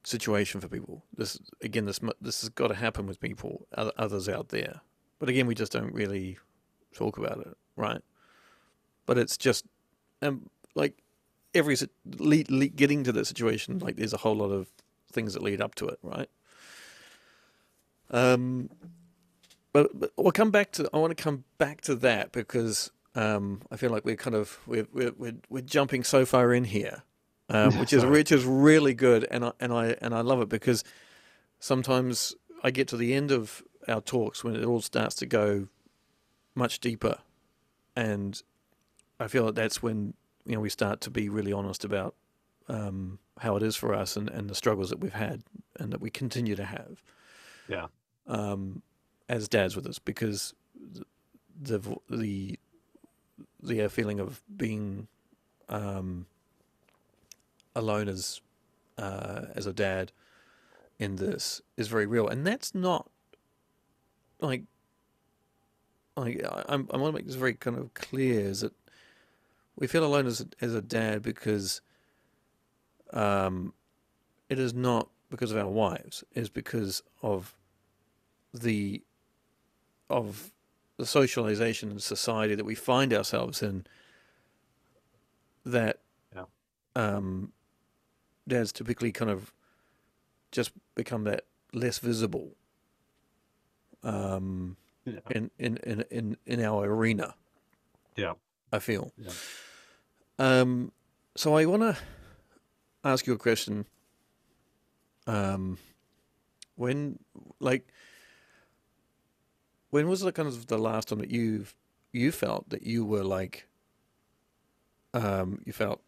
[0.03, 1.03] situation for people.
[1.15, 4.81] This again, this this has got to happen with people, others out there.
[5.19, 6.37] But again, we just don't really
[6.93, 8.01] talk about it, right?
[9.05, 9.65] But it's just,
[10.21, 11.01] um, like
[11.55, 11.75] every
[12.75, 14.67] getting to that situation, like there's a whole lot of
[15.11, 16.29] things that lead up to it, right?
[18.11, 18.69] Um,
[19.73, 20.89] but, but we'll come back to.
[20.93, 24.59] I want to come back to that because um, I feel like we're kind of
[24.65, 27.03] we're we're we're, we're jumping so far in here,
[27.49, 30.49] um, which is which is really good, and I and I and I love it
[30.49, 30.83] because
[31.59, 35.67] sometimes I get to the end of our talks when it all starts to go
[36.55, 37.17] much deeper,
[37.95, 38.41] and
[39.19, 40.13] I feel like that's when
[40.45, 42.15] you know we start to be really honest about
[42.69, 45.43] um, how it is for us and, and the struggles that we've had
[45.79, 47.01] and that we continue to have.
[47.67, 47.87] Yeah.
[48.27, 48.81] Um,
[49.29, 50.53] as dads with us because
[51.59, 52.57] the the
[53.61, 55.07] the, uh, feeling of being
[55.69, 56.25] um,
[57.75, 58.41] alone as
[58.97, 60.11] uh, as a dad
[60.99, 63.09] in this is very real, and that's not
[64.39, 64.63] like
[66.15, 68.73] like I, I'm, I want to make this very kind of clear: is that
[69.75, 71.81] we feel alone as a, as a dad because
[73.13, 73.73] um,
[74.49, 77.53] it is not because of our wives; it is because of
[78.53, 79.01] the
[80.09, 80.51] of
[80.97, 83.85] the socialization and society that we find ourselves in.
[85.65, 85.99] That
[86.33, 86.45] Yeah.
[86.95, 87.51] um,
[88.47, 89.53] dads typically kind of
[90.51, 92.55] just become that less visible
[94.03, 95.19] um, Yeah.
[95.29, 97.35] in, in, in, in, in our arena.
[98.15, 98.33] Yeah.
[98.71, 99.11] I feel.
[99.17, 99.31] Yeah.
[100.39, 100.91] Um,
[101.35, 101.97] so I want to
[103.03, 103.85] ask you a question.
[105.25, 105.77] Um,
[106.75, 107.19] when
[107.59, 107.87] like
[109.89, 111.65] when was the kind of the last time that you
[112.11, 113.67] you felt that you were like
[115.13, 116.01] um you felt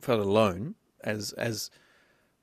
[0.00, 1.70] felt alone as as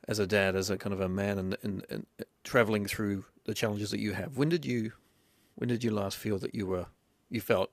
[0.08, 2.06] as a dad as a kind of a man and and, and
[2.44, 4.38] traveling through the challenges that you have?
[4.38, 4.92] When did you
[5.56, 6.86] when did you last feel that you were
[7.30, 7.72] you felt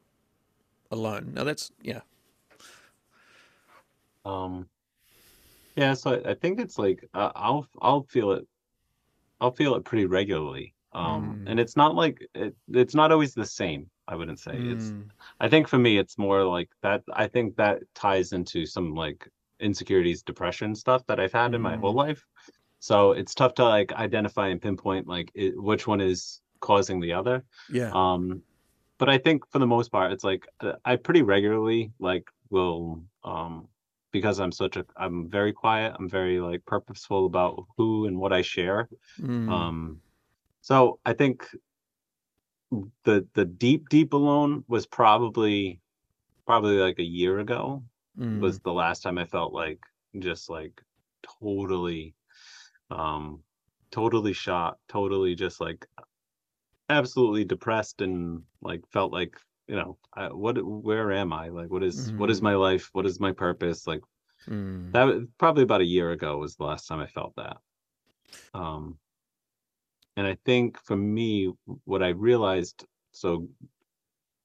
[0.90, 1.32] alone?
[1.34, 2.00] Now that's yeah.
[4.24, 4.68] Um,
[5.76, 8.46] yeah, so I, think it's like uh, I'll I'll feel it
[9.40, 10.74] I'll feel it pretty regularly.
[10.96, 11.50] Um, Mm.
[11.50, 14.59] and it's not like it, it's not always the same, I wouldn't say.
[14.64, 18.66] It's Mm, I think for me it's more like that I think that ties into
[18.66, 19.28] some like
[19.61, 22.24] insecurities, depression stuff that I've had in my whole life.
[22.80, 27.12] So it's tough to like identify and pinpoint like it, which one is causing the
[27.14, 27.44] other.
[27.68, 28.42] yeah Um,
[28.98, 33.02] but I think for the most part, it's like uh, I pretty regularly like will
[33.24, 33.68] um
[34.12, 35.94] because I'm such a I'm very quiet.
[35.98, 38.88] I'm very like purposeful about who and what I share.
[39.20, 40.00] Mm, Um,
[40.66, 41.46] so I think
[43.05, 45.81] the the deep deep alone was probably
[46.46, 47.85] probably like a year ago
[48.16, 49.81] mm, was the last time I felt like
[50.18, 50.83] just like
[51.40, 52.14] totally
[52.90, 53.42] um
[53.92, 55.87] totally shot, totally just like
[56.88, 61.48] absolutely depressed and like felt like you know I, what where am I?
[61.48, 62.42] Like what is what is Mhm.
[62.42, 62.90] my life?
[62.92, 63.87] What is my purpose?
[63.87, 64.02] Like
[64.48, 67.59] mm, that was probably about a year ago was the last time I felt that.
[68.55, 68.98] Um
[70.16, 71.52] and I think for me
[71.85, 73.48] what I realized so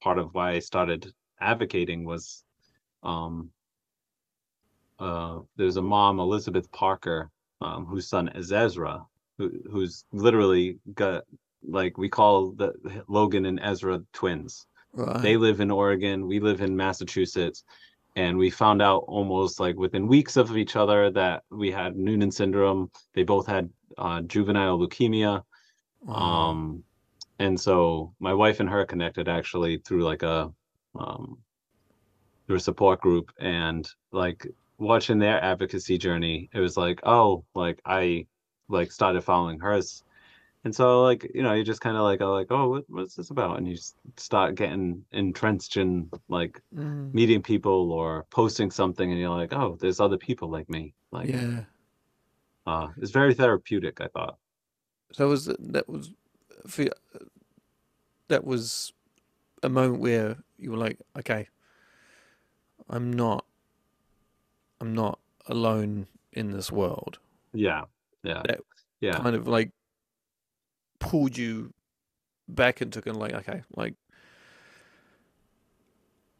[0.01, 2.43] part of why I started advocating was
[3.03, 3.49] um
[4.99, 7.31] uh there's a mom Elizabeth Parker
[7.61, 9.05] um whose son is Ezra
[9.37, 11.23] who who's literally got
[11.67, 12.73] like we call the
[13.07, 17.63] Logan and Ezra twins right they live in Oregon, we live in Massachusetts,
[18.15, 22.31] and we found out almost like within weeks of each other that we had Noonan
[22.31, 22.91] syndrome.
[23.13, 25.43] They both had uh, juvenile leukemia.
[26.01, 26.51] Wow.
[26.51, 26.83] Um,
[27.39, 30.51] and so my wife and her connected actually through like a
[30.95, 31.43] um,
[32.47, 34.45] through a support group, and like
[34.77, 38.27] watching their advocacy journey, it was like, oh, like I
[38.69, 40.03] like started following hers.
[40.65, 43.31] And so like you know you just kind of like like oh what, what's this
[43.31, 43.57] about?
[43.59, 43.77] And you
[44.17, 49.77] start getting entrenched in like Mm, meeting people or posting something and you're like oh
[49.81, 51.65] there's other people like me like yeah.
[52.65, 54.37] uh it's very therapeutic i thought
[55.11, 56.11] so was that was
[56.67, 56.85] for,
[58.27, 58.93] that was
[59.63, 61.47] a moment where you were like okay
[62.89, 63.45] i'm not
[64.79, 67.19] i'm not alone in this world.
[67.53, 67.83] Yeah
[68.23, 68.41] yeah.
[68.45, 68.59] That
[68.99, 69.17] yeah.
[69.17, 69.71] kind of like
[70.99, 71.73] pulled you
[72.47, 73.95] back into kind of like okay like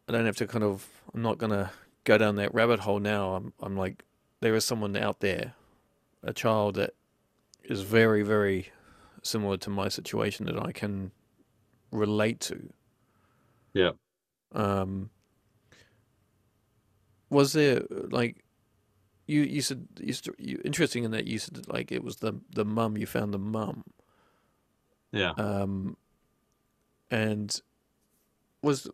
[0.08, 1.72] i don't have to kind of i'm not gonna
[2.04, 3.34] go down that rabbit hole now.
[3.34, 4.04] I'm i'm like
[4.40, 5.54] there is someone out there
[6.22, 6.94] a child that
[7.72, 8.70] is very very
[9.22, 11.10] similar to my situation that i can
[11.92, 12.72] relate to.
[13.74, 13.92] Yeah.
[14.52, 15.10] um
[17.30, 18.44] was there like
[19.26, 22.64] you you said you, you interesting in that you said like it was the the
[22.64, 23.84] mum you found the mum.
[25.12, 25.32] Yeah.
[25.36, 25.96] Um
[27.10, 27.60] and
[28.62, 28.88] was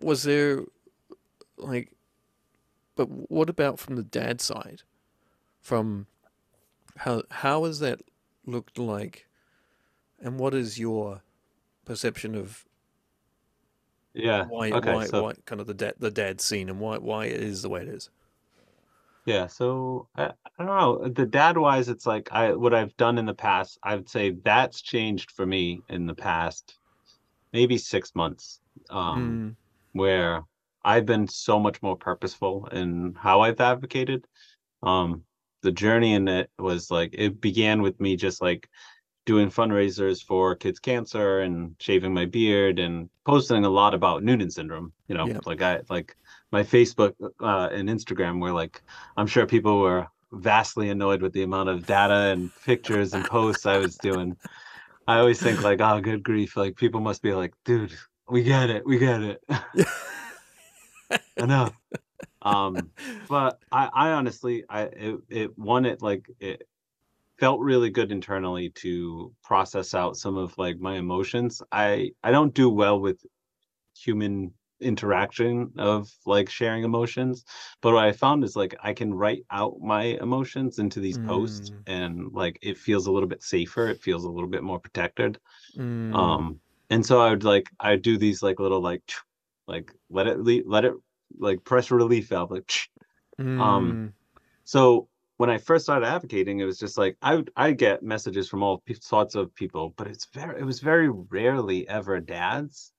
[0.00, 0.64] was there
[1.56, 1.92] like
[2.94, 4.82] but what about from the dad side?
[5.60, 6.06] From
[6.98, 8.02] how how has that
[8.46, 9.26] looked like
[10.20, 11.22] and what is your
[11.84, 12.66] perception of
[14.14, 16.98] yeah why okay why so why kind of the dad the dad scene and why
[16.98, 18.10] why it is the way it is
[19.24, 21.08] Yeah, so I, I don't know.
[21.08, 24.30] The dad wise, it's like I what I've done in the past, I would say
[24.30, 26.78] that's changed for me in the past
[27.52, 28.60] maybe six months.
[28.90, 29.56] Um, Mm,
[29.92, 30.42] where
[30.84, 34.26] I've been so much more purposeful in how I've advocated.
[34.82, 35.24] Um,
[35.62, 38.68] the journey in it was like it began with me just like
[39.24, 44.50] doing fundraisers for kids cancer and shaving my beard and posting a lot about Noonan
[44.50, 44.92] syndrome.
[45.08, 45.38] You know, Yeah.
[45.46, 46.16] like I like
[46.50, 48.82] my Facebook uh, and Instagram were like
[49.16, 53.66] I'm sure people were vastly annoyed with the amount of data and pictures and posts
[53.66, 54.36] I was doing.
[55.06, 56.56] I always think like, oh, good grief!
[56.56, 57.92] Like people must be like, dude,
[58.28, 59.42] we get it, we get it.
[61.36, 61.72] enough.
[62.42, 62.92] Um,
[63.28, 66.68] but I, I honestly, I it, it one it like it
[67.38, 71.62] felt really good internally to process out some of like my emotions.
[71.72, 73.24] I I don't do well with
[73.96, 77.44] human interaction of like sharing emotions,
[77.82, 81.70] but what I found is like I can write out my emotions into these posts,
[81.70, 81.84] Mm.
[81.86, 83.88] and like it feels a little bit safer.
[83.88, 85.38] It feels a little bit more protected.
[85.74, 89.02] mm, Um, and so I would like I do these like little like
[89.66, 90.94] like let it le- let it
[91.38, 92.70] like press relief valve like
[93.58, 94.12] um, mm,
[94.64, 98.48] so when I first started advocating, it was just like I would I get messages
[98.48, 102.92] from all sorts of people, but it's very it was very rarely ever dads.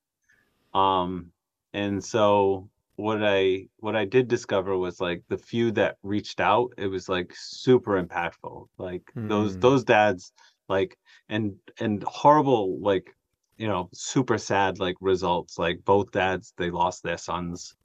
[0.73, 1.31] Um,
[1.73, 6.73] and so what I what I did discover was like the few that reached out,
[6.77, 8.67] it was like super impactful.
[8.77, 9.59] Like those Mm.
[9.59, 10.31] those dads
[10.69, 10.97] like
[11.29, 13.15] and and horrible like
[13.57, 17.75] you know super sad like results like both dads they lost their sons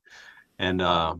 [0.58, 1.14] and uh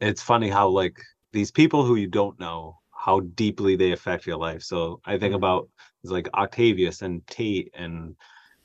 [0.00, 0.98] it's funny how like
[1.32, 5.34] these people who you don't know how deeply they affect your life so i think
[5.34, 5.34] Mm.
[5.34, 5.68] about
[6.02, 8.14] it's like octavius and tate and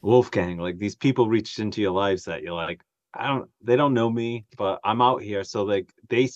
[0.01, 2.81] wolfgang like these people reached into your lives that you're like
[3.13, 6.27] i don't they don't know me but i'm out here so like they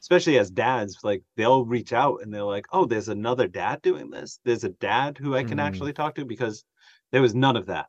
[0.00, 4.10] especially as dads like they'll reach out and they're like oh there's another dad doing
[4.10, 5.58] this there's a dad who i can Mm.
[5.58, 6.64] actually talk to because
[7.12, 7.86] there was none of that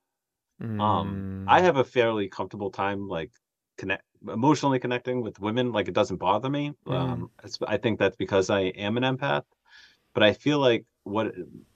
[0.79, 1.61] um i Mm.
[1.61, 3.31] have a fairly comfortable time like
[3.79, 6.93] connect emotionally connecting with women like it doesn't bother me Mm.
[7.01, 7.19] um
[7.73, 9.45] i think that's because i am an empath
[10.13, 10.83] but i feel like
[11.15, 11.27] what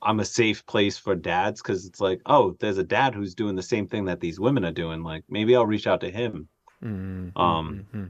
[0.08, 3.56] i'm a safe place for dads because it's like oh there's a dad who's doing
[3.56, 6.48] the same thing that these women are doing like maybe i'll reach out to him
[6.84, 8.10] Mm, mm, um, mm, mm.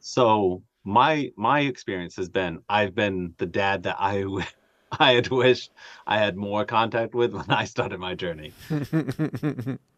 [0.00, 4.14] so my my experience has been i've been the dad that i
[5.08, 5.70] I had wished
[6.06, 8.52] i had more contact with when i started my journey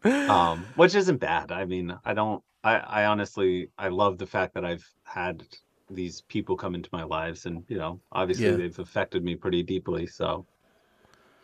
[0.05, 4.55] um which isn't bad i mean i don't i i honestly i love the fact
[4.55, 5.42] that i've had
[5.90, 8.57] these people come into my lives and you know obviously Yeah.
[8.57, 10.46] they've affected me pretty deeply so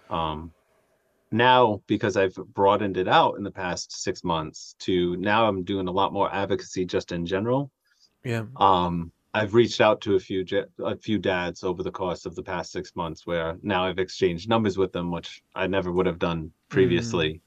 [0.09, 0.53] um
[1.31, 5.87] now because i've broadened it out in the past six months to now i'm doing
[5.87, 7.71] a lot more advocacy just in general
[8.25, 8.45] yeah.
[8.57, 10.45] um i've reached out to a few
[10.85, 14.49] a few dads over the course of the past six months where now i've exchanged
[14.49, 17.41] numbers with them which i never would have done previously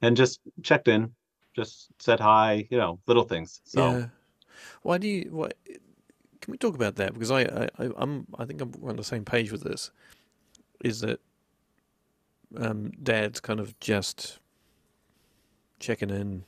[0.00, 1.12] and just checked in
[1.56, 4.06] just said hi you know little things so Yeah.
[4.82, 5.28] Why do you?
[5.30, 5.50] Why?
[6.40, 7.12] Can we talk about that?
[7.12, 9.90] Because I, I, I'm, I think I'm on the same page with this.
[10.84, 11.20] Is that
[12.56, 14.38] um, dads kind of just
[15.80, 16.44] checking in?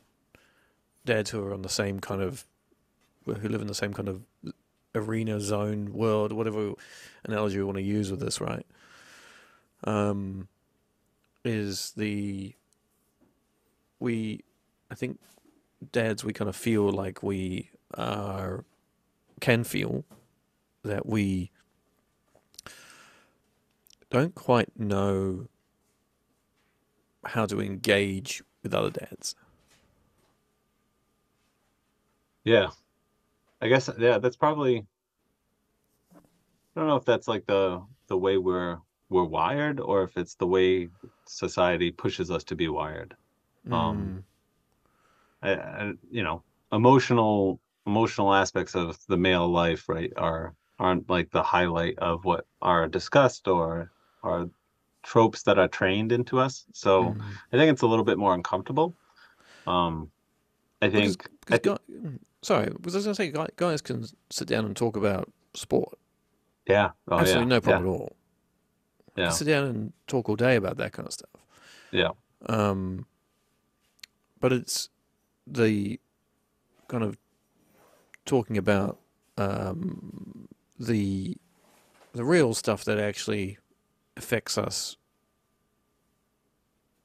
[1.04, 2.44] Dads who are on the same kind of,
[3.24, 4.22] who live in the same kind of
[4.94, 6.74] arena zone world, whatever
[7.24, 8.66] analogy we want to use with this, right?
[9.84, 10.48] Um,
[11.44, 12.54] is the
[14.00, 14.44] we,
[14.90, 15.18] I think,
[15.92, 18.64] dads we kind of feel like we are
[19.40, 20.04] can feel
[20.82, 21.50] that we
[24.10, 25.46] don't quite know
[27.24, 29.36] how to engage with other dads.
[32.44, 32.70] yeah.
[33.60, 34.86] I guess yeah that's probably
[36.14, 38.78] i don't know if that's like the the way we're
[39.10, 40.88] we're wired or if it's the way
[41.26, 43.16] society pushes us to be wired.
[43.70, 44.24] Um,
[45.42, 51.30] I, I, you know emotional emotional aspects of the male life right are aren't like
[51.30, 53.90] the highlight of what are discussed or
[54.22, 54.48] are
[55.02, 57.20] tropes that are trained into us so Mm.
[57.52, 58.94] i think it's a little bit more uncomfortable
[59.66, 60.10] um
[60.82, 64.04] i think because I mm, sorry, because I was going to say guy- guys can
[64.30, 65.98] sit down and talk about sport.
[66.66, 68.16] yeah oh, Absolutely yeah, no problem at all.
[69.16, 69.30] yeah, yeah.
[69.30, 71.30] Sit down and talk all day about that kind of stuff.
[71.90, 72.10] Yeah.
[72.46, 73.06] Um,
[74.40, 74.90] but it's
[75.50, 76.00] the
[76.88, 77.16] kind of
[78.24, 78.98] talking about
[79.36, 81.36] um, the
[82.12, 83.58] the real stuff that actually
[84.16, 84.96] affects us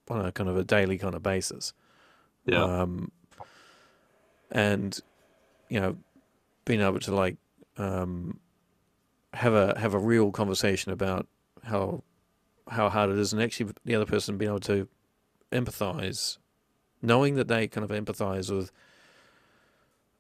[0.10, 1.73] on a kind of a daily kind of basis.
[2.45, 3.12] yeah Um,
[4.51, 4.99] and
[5.69, 5.97] you know,
[6.65, 7.38] being able to like
[7.77, 8.39] um,
[9.34, 11.27] have a have a real conversation about
[11.63, 12.03] how
[12.69, 14.88] how hard it is, and actually the other person being able to
[15.51, 16.38] empathize,
[17.04, 18.72] knowing that they kind of empathize with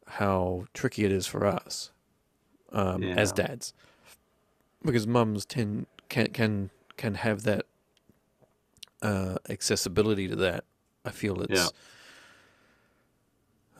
[0.05, 1.91] how tricky it is for us
[2.71, 3.73] um, as dads,
[4.85, 7.65] because mums tend can can can have that
[9.01, 10.65] uh, accessibility to that.
[11.05, 11.71] I feel it's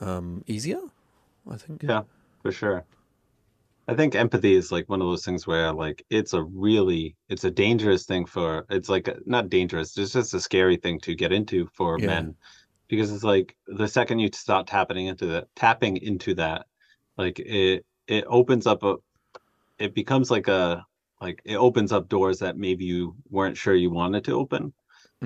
[0.01, 0.80] um, easier.
[1.49, 1.84] I think.
[1.84, 2.04] Yeah.
[2.41, 2.86] for sure
[3.89, 7.43] i think empathy is like one of those things where like it's a really it's
[7.43, 11.34] a dangerous thing for it's like not dangerous it's just a scary thing to get
[11.34, 12.08] into for Yeah.
[12.08, 12.36] men
[12.96, 16.66] because it's like the second you start tapping into that tapping into that
[17.18, 18.96] like it it opens up a
[19.80, 20.86] it becomes like a
[21.22, 24.74] like it opens up doors that maybe you weren't sure you wanted to open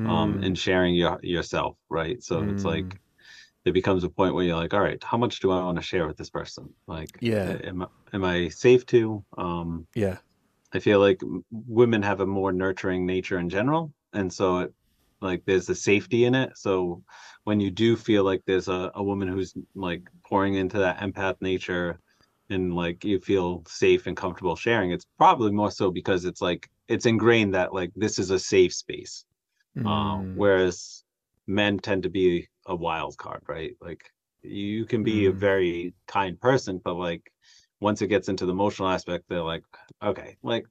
[0.06, 2.72] um Mm, in sharing your yourself right so it's Mm.
[2.74, 3.00] like
[3.66, 5.84] it becomes a point where you're like all right how much do i want to
[5.84, 7.58] share with this person like Yeah.
[7.64, 10.18] am, I- am i safe to um yeah.
[10.74, 11.20] i feel like
[11.52, 14.74] women have a more nurturing nature in general and so it
[15.22, 16.58] like there's a safety in it.
[16.58, 17.04] So
[17.44, 21.36] when you do feel like there's a, a woman who's like pouring into that empath
[21.42, 22.00] nature
[22.50, 26.70] and like you feel safe and comfortable sharing it's probably more so because it's like
[26.88, 29.26] it's ingrained that like this is a safe space.
[29.86, 31.04] Um, Mm, whereas
[31.48, 33.76] men tend to be a wild card right?
[33.82, 34.04] Like
[34.42, 35.40] you can be a Mm.
[35.40, 37.32] very kind person but like
[37.80, 39.64] once it gets into the emotional aspect they're like
[40.04, 40.66] okay like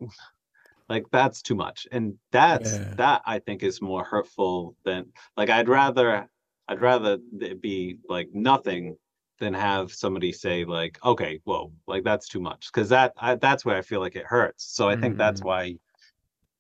[0.89, 2.95] like that's too much and that's Yeah.
[2.97, 5.07] that i think is more hurtful than
[5.37, 6.29] like i'd rather
[6.69, 8.97] i'd rather it be like nothing
[9.39, 13.65] than have somebody say like okay whoa like that's too much because that I, that's
[13.65, 15.45] where i feel like it hurts so i think that's Mm.
[15.45, 15.75] why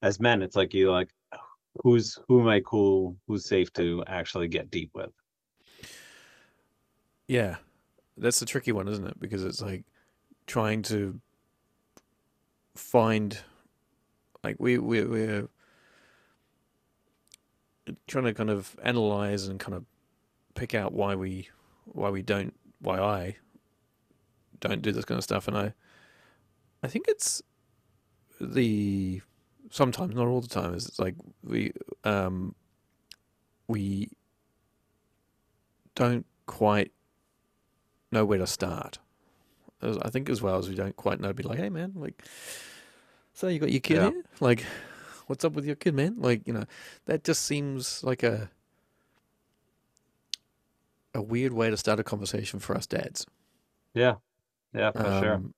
[0.02, 1.10] as men it's like you like
[1.82, 5.10] who's who am i cool who's safe to actually get deep with
[7.28, 7.56] yeah,
[8.16, 9.18] that's the tricky one, isn't it?
[9.18, 9.84] Because it's like
[10.46, 11.20] trying to
[12.76, 13.36] find,
[14.46, 15.48] like we we we're
[18.06, 19.84] trying to kind of analyze and kind of
[20.54, 21.48] pick out why we
[21.84, 23.36] why we don't why I
[24.60, 25.74] don't do this kind of stuff, and I
[26.84, 27.42] I think it's
[28.40, 29.20] the
[29.70, 31.72] sometimes not all the time is it's like we
[32.04, 32.54] um
[33.66, 34.10] we
[35.96, 36.92] don't quite
[38.12, 39.00] know where to start.
[39.82, 42.22] I think as well as we don't quite know be like, hey man, like,
[43.36, 44.10] so you got your kid Yeah.
[44.10, 44.22] here?
[44.40, 44.64] Like,
[45.26, 46.16] what's up with your kid, man?
[46.16, 46.64] Like, you know,
[47.04, 48.50] that just seems like a
[51.14, 53.26] a weird way to start a conversation for us dads.
[53.94, 54.16] yeah
[54.74, 55.54] yeah for sure Um,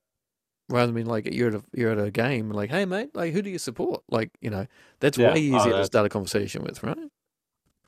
[0.70, 3.33] Rather than being like you're at a you're at a game, like, hey mate, like
[3.33, 4.03] who do you support?
[4.11, 4.66] Like, you know,
[5.01, 5.31] that's Yeah.
[5.33, 7.11] way Oh, easier to start a conversation with, right?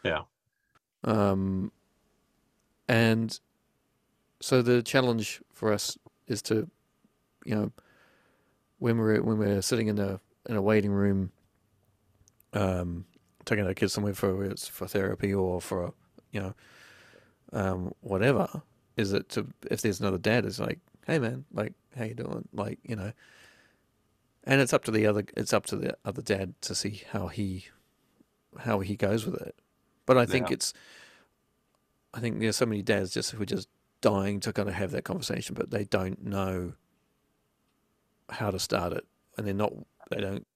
[0.04, 0.22] Yeah.
[1.04, 1.72] Um,
[2.88, 3.38] and
[4.40, 6.70] so the challenge for us is to,
[7.44, 7.72] you know,
[8.80, 11.30] when we're when we're sitting in a in a waiting room,
[12.52, 13.04] um,
[13.44, 15.94] taking our kids somewhere for it's for therapy or for
[16.32, 16.54] you know,
[17.52, 18.62] um, whatever,
[18.96, 22.48] is it to if there's another dad, it's like, hey man, like how you doing,
[22.52, 23.12] like you know,
[24.44, 27.28] and it's up to the other it's up to the other dad to see how
[27.28, 27.66] he
[28.60, 29.54] how he goes with it.
[30.06, 30.54] But I think Yeah.
[30.54, 30.72] it's
[32.14, 33.68] I think there's so many dads just who are just
[34.00, 36.72] dying to kind of have that conversation, but they don't know
[38.30, 39.04] how to start it,
[39.36, 39.72] and they're not
[40.10, 40.46] they don't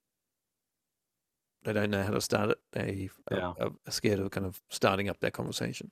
[1.64, 2.58] they don't know how to start it.
[2.72, 3.52] They are, Yeah.
[3.86, 5.90] are scared of kind of starting up that conversation.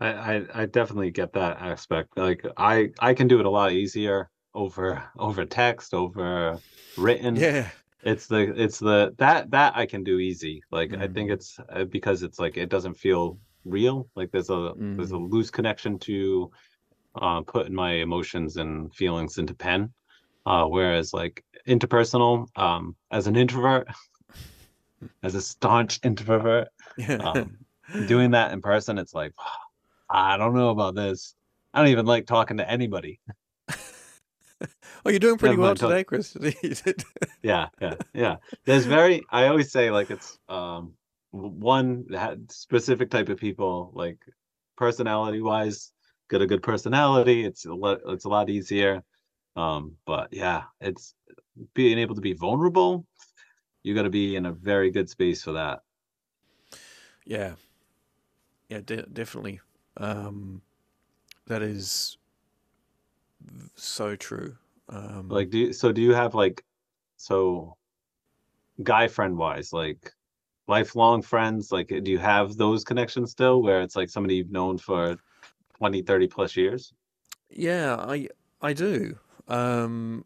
[0.00, 2.16] I, I I definitely get that aspect.
[2.16, 6.60] Like I I can do it a lot easier over over text, over
[6.96, 7.36] written.
[7.36, 7.70] Yeah,
[8.02, 10.62] It's the it's the that that I can do easy.
[10.70, 11.32] Like I think Mm.
[11.32, 14.08] it's uh, because it's like it doesn't feel real.
[14.14, 15.30] Like there's a there's a Mm.
[15.30, 16.50] loose connection to
[17.20, 19.92] uh putting my emotions and feelings into pen.
[20.48, 23.86] Uh whereas like interpersonal, um as an introvert,
[25.22, 26.68] as a staunch introvert,
[27.20, 27.58] um,
[28.06, 29.32] doing that in person, it's like
[30.08, 31.34] I don't know about this.
[31.74, 33.20] I don't even like talking to anybody.
[33.70, 36.34] oh, you're doing pretty well today, Chris.
[37.42, 38.36] Yeah, yeah, yeah.
[38.64, 39.22] There's very.
[39.30, 40.94] I always say like it's um
[41.30, 42.06] one
[42.48, 44.18] specific type of people like
[44.78, 45.92] personality wise
[46.30, 47.44] get a good personality.
[47.44, 47.98] It's a lot.
[48.06, 49.02] It's a lot easier.
[49.58, 51.14] Um, but yeah, it's
[51.74, 53.06] being able to be vulnerable.
[53.82, 55.80] You got to be in a very good space for that.
[57.26, 57.54] yeah,
[58.68, 59.60] yeah, de- definitely.
[59.96, 60.62] Um,
[61.46, 62.18] that is
[63.76, 64.56] so true.
[64.88, 65.92] Um, Like, do you, so?
[65.92, 66.64] Do you have like
[67.16, 67.76] so
[68.82, 70.12] guy friend wise like
[70.68, 71.72] lifelong friends?
[71.72, 75.16] Like, do you have those connections still where it's like somebody you've known for
[75.78, 76.92] 20, 30 plus years?
[77.50, 78.28] Yeah, I
[78.62, 79.18] I do.
[79.48, 80.24] Um,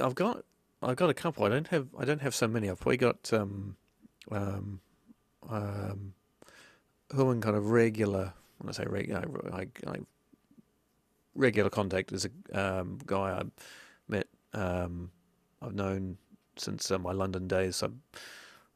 [0.00, 0.44] I've got
[0.82, 1.44] I've got a couple.
[1.44, 2.68] I don't have I don't have so many.
[2.68, 3.76] I've probably got um,
[4.30, 4.80] um,
[5.48, 6.14] um,
[7.10, 8.32] in kind of regular.
[8.58, 9.24] When I say regular,
[11.34, 13.42] regular contact is a um, guy I
[14.08, 14.28] met.
[14.52, 15.10] Um,
[15.60, 16.18] I've known
[16.56, 17.76] since uh, my London days.
[17.76, 17.92] So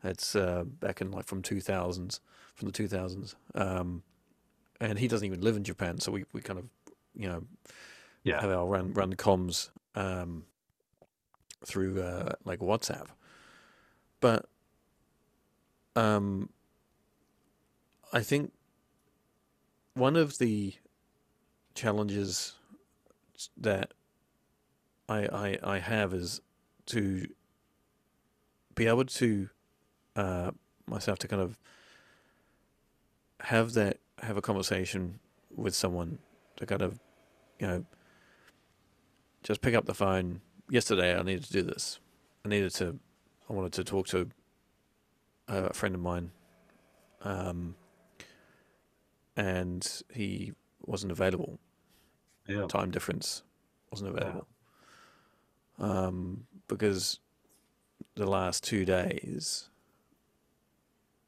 [0.03, 2.21] it's uh, back in like from two thousands,
[2.55, 3.37] from the two thousands.
[3.55, 4.03] Um,
[4.81, 6.67] and he doesn't even live in Japan, so we, we kind of
[7.17, 7.45] you know
[8.23, 8.41] Yeah.
[8.41, 10.45] have our run run comms um,
[11.65, 13.07] through uh, like WhatsApp.
[14.21, 14.47] But
[15.97, 16.51] um,
[18.13, 18.53] I think
[19.95, 20.75] one of the
[21.75, 22.55] challenges
[23.57, 23.93] that
[25.09, 26.41] I, I I have is
[26.87, 27.27] to
[28.75, 29.49] be able to
[30.17, 30.51] uh,
[30.87, 31.59] myself to kind of
[33.41, 35.21] have that have a conversation
[35.55, 36.19] with someone
[36.57, 36.99] to kind of
[37.61, 37.85] you know
[39.43, 41.99] just pick up the phone yesterday i needed to do this
[42.45, 42.99] i needed to
[43.49, 44.29] i wanted to talk to
[45.49, 46.31] a friend of mine
[47.23, 47.75] um
[49.37, 50.53] and he
[50.85, 51.59] wasn't available
[52.47, 52.67] Yeah.
[52.67, 53.43] time difference
[53.91, 54.47] wasn't available.
[55.79, 57.21] Um, because
[58.17, 59.71] the last two days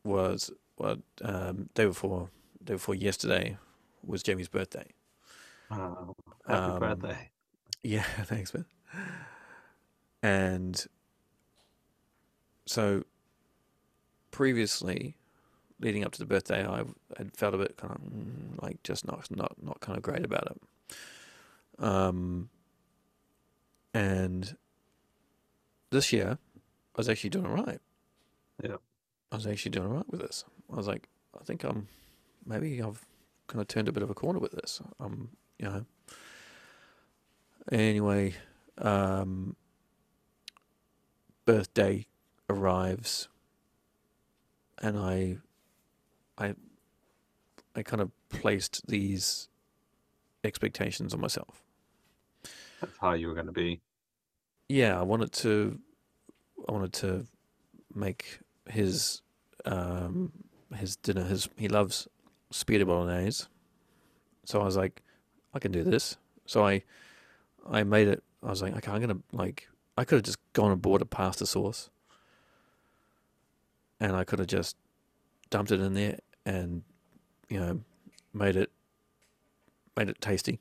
[0.04, 2.30] was what um, day before
[2.64, 3.56] day before yesterday
[4.04, 4.86] was Jamie's birthday.
[5.70, 6.14] Oh,
[6.46, 7.30] happy Um, birthday.
[7.82, 8.66] Yeah, thanks, man.
[10.22, 10.86] And
[12.66, 13.04] so
[14.30, 15.16] previously,
[15.80, 16.84] leading up to the birthday, I
[17.16, 20.24] had felt a bit kind of mm, like just not not not kind of great
[20.24, 21.84] about it.
[21.84, 22.50] Um,
[23.94, 24.56] and
[25.90, 26.38] this year,
[26.94, 27.80] I was actually doing all right.
[28.62, 28.76] Yeah.
[29.32, 30.44] I was actually doing all right with this.
[30.72, 31.08] I was like,
[31.40, 31.88] I think I'm
[32.44, 33.04] maybe I've
[33.46, 34.82] kind of turned a bit of a corner with this.
[34.98, 35.86] Um, you know.
[37.70, 38.34] Anyway,
[38.78, 39.54] um,
[41.44, 42.06] birthday
[42.48, 43.28] arrives,
[44.82, 45.36] and I,
[46.38, 46.54] I,
[47.76, 49.48] I kind of placed these
[50.42, 51.62] expectations on myself.
[52.80, 53.80] That's how you were going to be.
[54.68, 55.78] Yeah, I wanted to,
[56.68, 57.26] I wanted to
[57.94, 59.22] make his,
[59.64, 60.32] um,
[60.74, 61.24] his dinner.
[61.24, 62.08] His he loves
[62.50, 63.44] spaghetti bolognese,
[64.44, 65.02] so I was like,
[65.52, 66.16] I can do this.
[66.46, 66.82] So I,
[67.68, 68.22] I made it.
[68.42, 69.68] I was like, okay, I'm gonna like.
[69.98, 71.90] I could have just gone and bought a pasta sauce,
[73.98, 74.76] and I could have just
[75.50, 76.82] dumped it in there and,
[77.48, 77.80] you know,
[78.32, 78.70] made it,
[79.96, 80.60] made it tasty.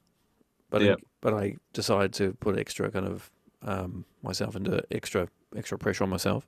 [0.70, 0.93] But Yeah.
[0.93, 3.32] I, but I decided to put extra kind of
[3.62, 6.47] um, myself into extra extra pressure on myself,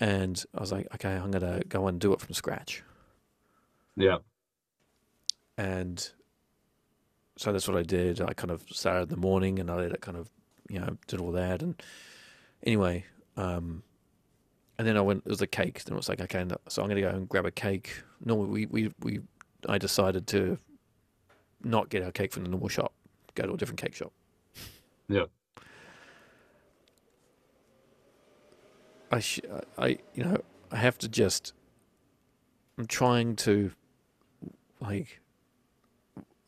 [0.00, 2.82] and I was like, okay, I'm gonna go and do it from scratch.
[3.96, 4.18] Yeah.
[5.56, 6.12] and
[7.38, 8.20] so that's what I did.
[8.20, 10.28] I kind of started in the morning, and I kind of,
[10.68, 11.80] you know, did all that, and
[12.64, 13.04] anyway,
[13.36, 13.82] um,
[14.78, 15.22] and then I went.
[15.24, 15.82] It was a cake.
[15.84, 18.02] Then it was like, okay, so I'm gonna go and grab a cake.
[18.24, 19.20] Normally, we we we
[19.68, 20.58] I decided to
[21.62, 22.92] not get our cake from the normal shop,
[23.34, 24.12] go to a different cake shop.
[25.08, 25.24] Yeah.
[29.10, 29.40] I sh-
[29.78, 31.54] I you know I have to just.
[32.76, 33.72] I'm trying to,
[34.80, 35.20] like,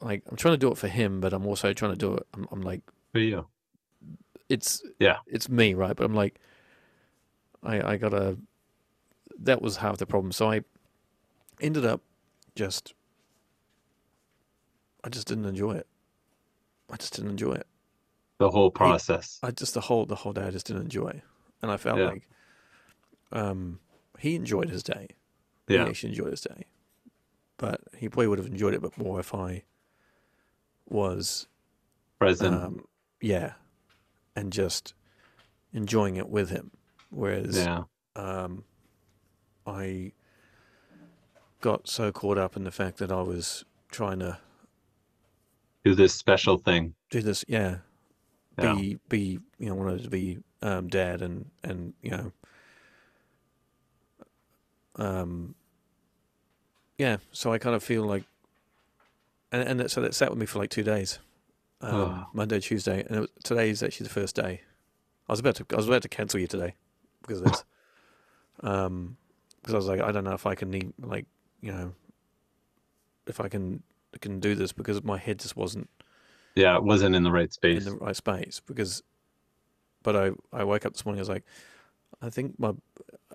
[0.01, 2.27] like I'm trying to do it for him, but I'm also trying to do it.
[2.35, 2.83] I'm, I'm like,
[3.13, 3.47] For you.
[4.49, 5.19] it's Yeah.
[5.27, 5.95] it's me, right?
[5.97, 6.39] But I'm like,
[7.63, 8.39] I I gotta.
[9.39, 10.33] That was half the problem.
[10.33, 10.63] So I
[11.61, 12.03] ended up
[12.55, 12.95] just.
[15.03, 15.87] I just didn't enjoy it.
[16.91, 17.67] I just didn't enjoy it.
[18.39, 19.39] The whole process.
[19.43, 21.23] I just the whole the whole day I just didn't enjoy,
[21.63, 22.07] and I felt Yeah.
[22.07, 22.29] like,
[23.33, 23.81] um,
[24.19, 25.09] he enjoyed his day.
[25.69, 25.85] Yeah.
[25.85, 26.65] He actually enjoyed his day,
[27.59, 29.63] but he probably would have enjoyed it a bit more if I
[30.91, 31.47] was
[32.19, 32.55] Present.
[32.55, 32.85] um,
[33.21, 33.53] yeah,
[34.37, 34.95] and just
[35.73, 36.71] enjoying it with him.
[37.11, 37.83] Whereas yeah.
[38.17, 38.65] um,
[39.67, 40.13] I
[41.61, 44.39] got so caught up in the fact that I was trying to
[45.85, 46.95] Do this special thing.
[47.11, 47.79] do this, yeah,
[48.59, 48.75] Yeah.
[48.75, 52.33] be be you know wanted to be um, dad and and you know
[54.97, 55.55] um
[56.99, 57.17] yeah.
[57.33, 58.25] So I kind of feel like,
[59.53, 61.19] and and that, so that sat with me for like two days,
[61.81, 62.27] um, Oh.
[62.33, 64.61] Monday, Tuesday, and it was, today is actually the first day.
[65.29, 66.75] I was about to I was about to cancel you today
[67.23, 67.65] because of this,
[68.63, 69.17] um,
[69.61, 71.27] because I was like I don't know if I can need like
[71.61, 71.93] you know
[73.27, 73.83] if I can
[74.21, 75.89] can do this because my head just wasn't
[76.57, 76.77] Yeah.
[76.77, 77.87] It wasn't in the right space.
[77.87, 79.03] in the right space because
[80.03, 81.45] but I, I woke up this morning I was like
[82.21, 82.73] I think my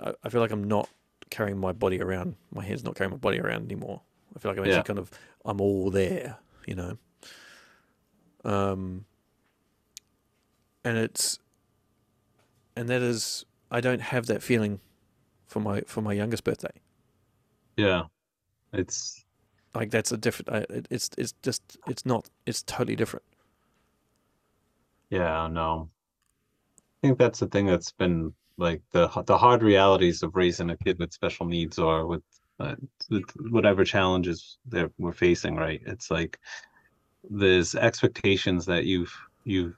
[0.01, 0.89] I, I feel like I'm not
[1.29, 4.01] carrying my body around my head's not carrying my body around anymore
[4.35, 4.65] I feel like I'm Yeah.
[4.65, 5.11] actually kind of
[5.45, 6.97] I'm all there you know
[8.43, 9.05] um
[10.83, 11.39] and it's
[12.75, 14.79] and that is I don't have that feeling
[15.47, 16.71] for my for my youngest birthday
[17.77, 18.03] yeah.
[18.73, 19.25] It's
[19.73, 23.23] like that's a different it's it's just it's not it's totally different
[25.09, 25.89] Yeah, no.
[26.81, 30.77] I think that's the thing that's been like the the hard realities of raising a
[30.77, 32.23] kid with special needs or with,
[32.59, 32.75] uh,
[33.49, 35.81] whatever challenges that we're facing, right?
[35.85, 36.39] It's like
[37.29, 39.75] there's expectations that you've you've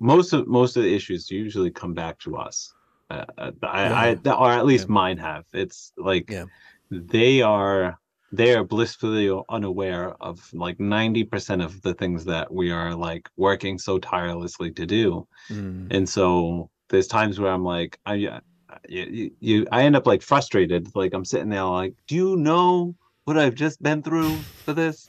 [0.00, 2.72] most of most of the issues usually come back to us.
[3.10, 4.94] Uh, uh, I, I or at least Yeah.
[4.94, 5.44] mine have.
[5.52, 6.46] It's like Yeah.
[6.90, 7.98] they are
[8.32, 13.78] they are blissfully unaware of like 90% of the things that we are like working
[13.78, 15.86] so tirelessly to do mm.
[15.90, 18.40] and so there's times where i'm like i
[18.88, 22.36] you, you, you i end up like frustrated like i'm sitting there like do you
[22.36, 22.94] know
[23.24, 25.08] what i've just been through for this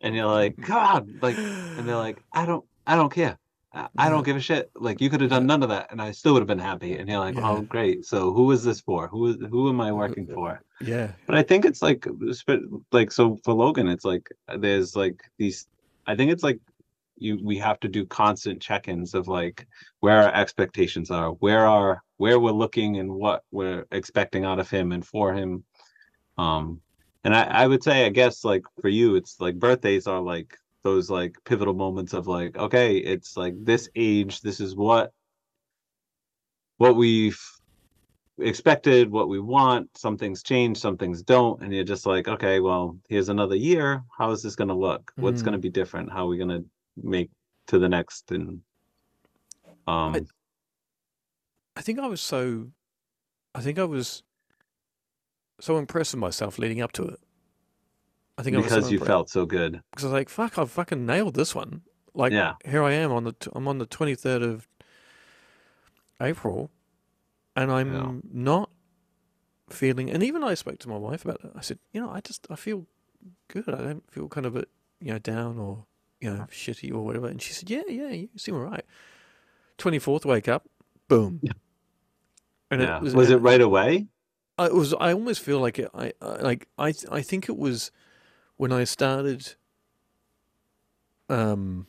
[0.00, 3.38] and you're like god like and they're like i don't i don't care
[3.72, 4.70] I, I don't give a shit.
[4.74, 6.96] Like you could have done none of that, and I still would have been happy.
[6.96, 7.50] And you're like, oh, Yeah.
[7.50, 8.04] "Oh, great!
[8.04, 9.08] So who is this for?
[9.08, 12.06] Who is who am I working uh, for?" yeah But I think it's like,
[12.92, 15.66] like so for Logan, it's like there's like these.
[16.06, 16.60] I think it's like
[17.20, 19.66] you we have to do constant check-ins of like
[20.00, 24.70] where our expectations are where are where we're looking and what we're expecting out of
[24.70, 25.64] him and for him.
[26.36, 26.80] Um
[27.24, 30.56] and i i would say i guess like for you it's like birthdays are like
[30.84, 35.12] those like pivotal moments of like okay it's like this age this is what
[36.76, 37.40] what we've
[38.40, 42.60] expected what we want some things change some things don't and you're just like okay
[42.60, 45.12] well here's another year how is this going to look?
[45.16, 45.44] What's Mm.
[45.46, 46.12] going to be different?
[46.12, 46.64] How are we going to
[47.02, 47.30] make
[47.68, 48.60] to the next and
[49.86, 50.26] um I-
[51.76, 52.72] I think I was so,
[53.54, 54.24] I think I was
[55.60, 57.20] so impressed with myself leading up to it.
[58.36, 60.58] I think I was because so you felt so good because I was like, fuck,
[60.58, 61.82] I've fucking nailed this one.
[62.14, 62.54] Like, Yeah.
[62.64, 64.66] here I am on the t- I'm on the 23rd of
[66.20, 66.70] April,
[67.54, 68.20] and I'm Yeah.
[68.32, 68.70] not
[69.70, 70.10] feeling.
[70.10, 71.52] And even I spoke to my wife about it.
[71.54, 72.86] I said, you know, I just I feel
[73.48, 73.68] good.
[73.68, 74.64] I don't feel kind of a
[75.00, 75.86] you know down or
[76.20, 77.28] you know shitty or whatever.
[77.28, 78.84] And she said, yeah, yeah, you seem alright.
[79.78, 80.68] 24th, wake up,
[81.08, 81.40] boom.
[81.42, 81.52] Yeah.
[82.70, 84.08] And yeah it was, was it right away
[84.58, 84.92] I it was.
[84.94, 85.88] I almost feel like it.
[85.94, 86.68] I, I like.
[86.76, 86.92] I.
[87.10, 87.90] I think it was
[88.56, 89.54] when I started.
[91.28, 91.86] Um.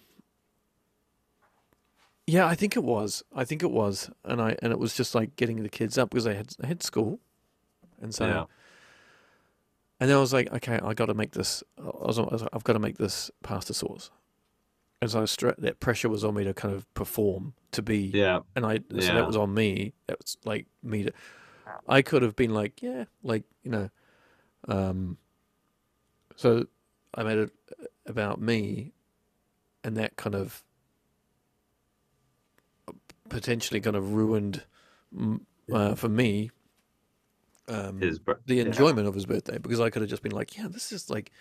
[2.27, 3.23] Yeah, I think it was.
[3.35, 6.11] I think it was, and I and it was just like getting the kids up
[6.11, 7.19] because I had I had school,
[7.99, 8.27] and so.
[8.27, 8.45] Yeah.
[10.01, 11.61] And then I was like, okay, I got to make this.
[11.77, 14.11] I was, I was like, I've got to make this pasta sauce.
[15.07, 18.39] So I stra- that pressure was on me to kind of perform to be yeah
[18.55, 19.13] and I so Yeah.
[19.13, 19.93] that was on me.
[20.07, 21.13] That was like me to.
[21.87, 23.89] I could have been like, yeah, like you know,
[24.67, 25.17] um.
[26.35, 26.65] So
[27.13, 27.51] I made it
[28.05, 28.93] about me,
[29.83, 30.63] and that kind of
[33.29, 34.63] potentially kind of ruined
[35.71, 36.49] uh, for me
[37.69, 38.65] um, his the yeah.
[38.65, 41.31] enjoyment of his birthday because I could have just been like, yeah, this is like,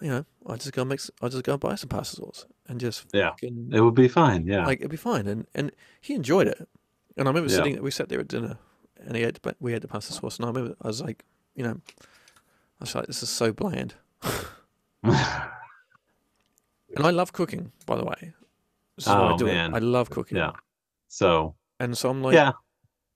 [0.00, 2.80] you know, I just go make, s- I just go buy some pasta sauce and
[2.80, 3.30] just Yeah.
[3.30, 5.26] fucking it would be fine yeah like it'd be fine.
[5.26, 5.70] And and
[6.00, 6.68] he enjoyed it.
[7.16, 7.56] And I remember Yeah.
[7.58, 8.56] sitting, we sat there at dinner,
[9.04, 11.24] and he had, but we had the pasta sauce, and I remember I was like,
[11.54, 13.94] you know, I was like, this is so bland.
[16.96, 18.32] And I love cooking, by the way.
[18.98, 19.72] Is why I Oh, do man.
[19.72, 19.76] it.
[19.76, 20.36] I love cooking.
[20.36, 20.52] yeah
[21.08, 22.52] so And so I'm like, yeah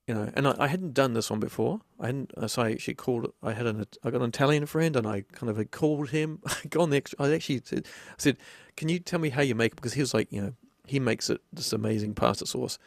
[0.07, 1.81] you know, and I, I hadn't done this one before.
[1.99, 2.31] I hadn't.
[2.37, 3.31] uh, So I actually called.
[3.43, 3.85] I had an.
[4.03, 6.39] I got an Italian friend, and I kind of had called him.
[6.45, 7.23] I got on the extra.
[7.25, 8.37] I actually said, I said,
[8.77, 10.53] "Can you tell me how you make it?" Because he was like, you know,
[10.85, 12.79] he makes it this amazing pasta sauce,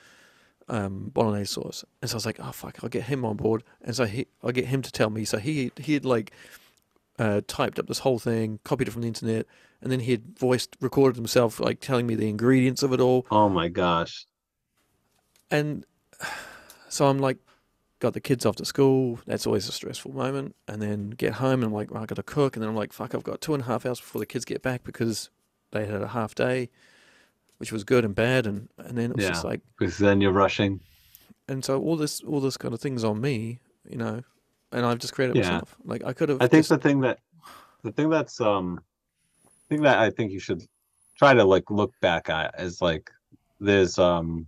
[0.68, 1.84] um, bolognese sauce.
[2.00, 3.62] And so I was like, oh fuck, I'll get him on board.
[3.82, 5.24] And so he, I'll get him to tell me.
[5.26, 6.32] So he he had like
[7.18, 9.46] uh, typed up this whole thing, copied it from the internet,
[9.82, 13.26] and then he had voiced, recorded himself, like telling me the ingredients of it all.
[13.30, 14.24] oh my gosh
[15.50, 15.84] And
[16.90, 17.38] so I'm like,
[18.00, 19.20] got the kids off to school.
[19.26, 20.56] That's always a stressful moment.
[20.66, 22.56] And then get home and I'm like, well, I got to cook.
[22.56, 24.44] And then I'm like, fuck, I've got two and a half hours before the kids
[24.44, 25.30] get back because
[25.70, 26.70] they had a half day,
[27.58, 28.46] which was good and bad.
[28.46, 30.80] And, and then it was just like, because then you're rushing
[31.48, 34.22] and so all this, all this kind of things on me, you know,
[34.72, 35.50] and I've just created Yeah.
[35.50, 35.76] myself.
[35.84, 36.40] Like I could have.
[36.40, 37.18] I think just, the thing that
[37.82, 38.80] the thing that's um
[39.68, 40.62] thing that I think you should
[41.18, 43.10] try to like look back at is like
[43.58, 44.46] there's um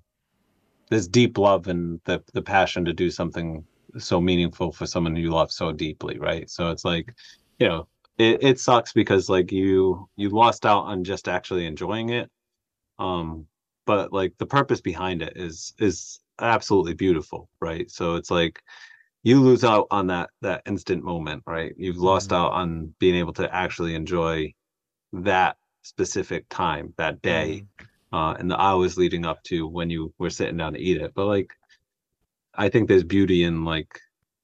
[0.93, 3.65] there's deep love and the the passion to do something
[3.99, 6.51] so meaningful for someone you love so deeply, right?
[6.51, 7.15] So it's like,
[7.61, 7.89] you know,
[8.19, 12.31] it, it sucks because like you you lost out on just actually enjoying it.
[12.99, 13.47] Um
[13.87, 17.91] but like the purpose behind it is is absolutely beautiful, right?
[17.91, 18.63] So it's like
[19.25, 22.37] you lose out on that that instant moment right you've lost Mhm.
[22.37, 24.53] out on being able to actually enjoy
[25.13, 27.67] that specific time that day
[28.13, 31.13] uh and the hours leading up to when you were sitting down to eat it
[31.15, 31.53] but like
[32.55, 33.99] i think there's beauty in like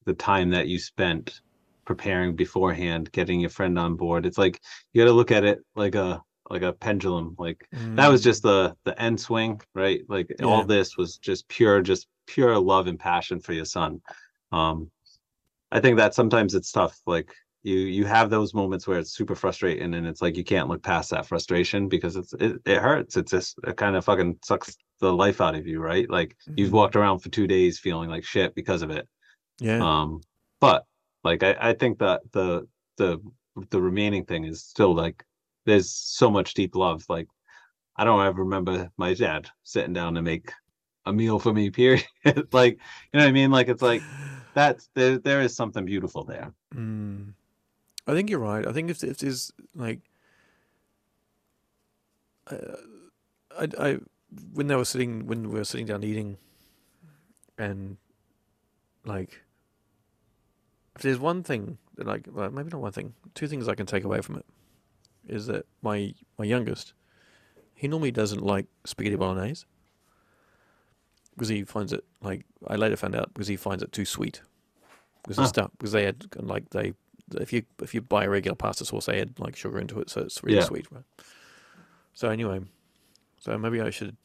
[0.05, 1.41] the time that you spent
[1.85, 4.61] preparing beforehand getting your friend on board it's like
[4.93, 7.67] you got to look at it like a like a pendulum like
[7.97, 8.25] that was Mm.
[8.25, 10.47] just the the end swing right like Yeah.
[10.47, 14.01] all this was just pure just pure love and passion for your son
[14.53, 14.91] um
[15.73, 17.33] i think that sometimes it's tough like
[17.69, 20.83] you you have those moments where it's super frustrating and it's like you can't look
[20.83, 23.17] past that frustration because it's it, it hurts.
[23.17, 26.09] It's just it kind of fucking sucks the life out of you right?
[26.11, 26.81] Like you've Mhm.
[26.81, 29.07] walked around for two days feeling like shit because of it.
[29.61, 29.81] Yeah.
[29.83, 30.21] um
[30.61, 30.85] but
[31.25, 32.67] like i i think that the
[32.97, 33.19] the
[33.71, 35.25] the remaining thing is still like
[35.67, 37.05] there's so much deep love.
[37.09, 37.29] Like
[37.97, 40.53] i don't ever remember my dad sitting down to make
[41.07, 42.07] a meal for me period.
[42.53, 42.75] Like
[43.13, 43.51] you know what i mean?
[43.51, 44.03] Like it's like
[44.55, 46.53] that's there there is something beautiful there.
[46.75, 47.35] Mm.
[48.09, 48.67] I think you're right.
[48.67, 50.01] I think if if there's like,
[52.51, 52.57] uh,
[53.57, 53.99] I I
[54.55, 56.39] when they were sitting when we were sitting down eating,
[57.59, 57.99] and
[59.05, 59.43] like,
[60.97, 63.85] if there's one thing that like well, maybe not one thing, two things I can
[63.85, 64.47] take away from it,
[65.27, 66.95] is that my my youngest,
[67.75, 69.67] he normally doesn't like spaghetti bolognese
[71.35, 74.41] because he finds it like I later found out because he finds it too sweet
[75.23, 76.95] because the stuff because they had like they
[77.41, 80.09] if you if you buy a regular pasta sauce they add like sugar into it
[80.11, 80.65] so it's really Yeah.
[80.65, 81.05] sweet right
[82.15, 82.61] so anyway
[83.39, 84.17] so maybe I should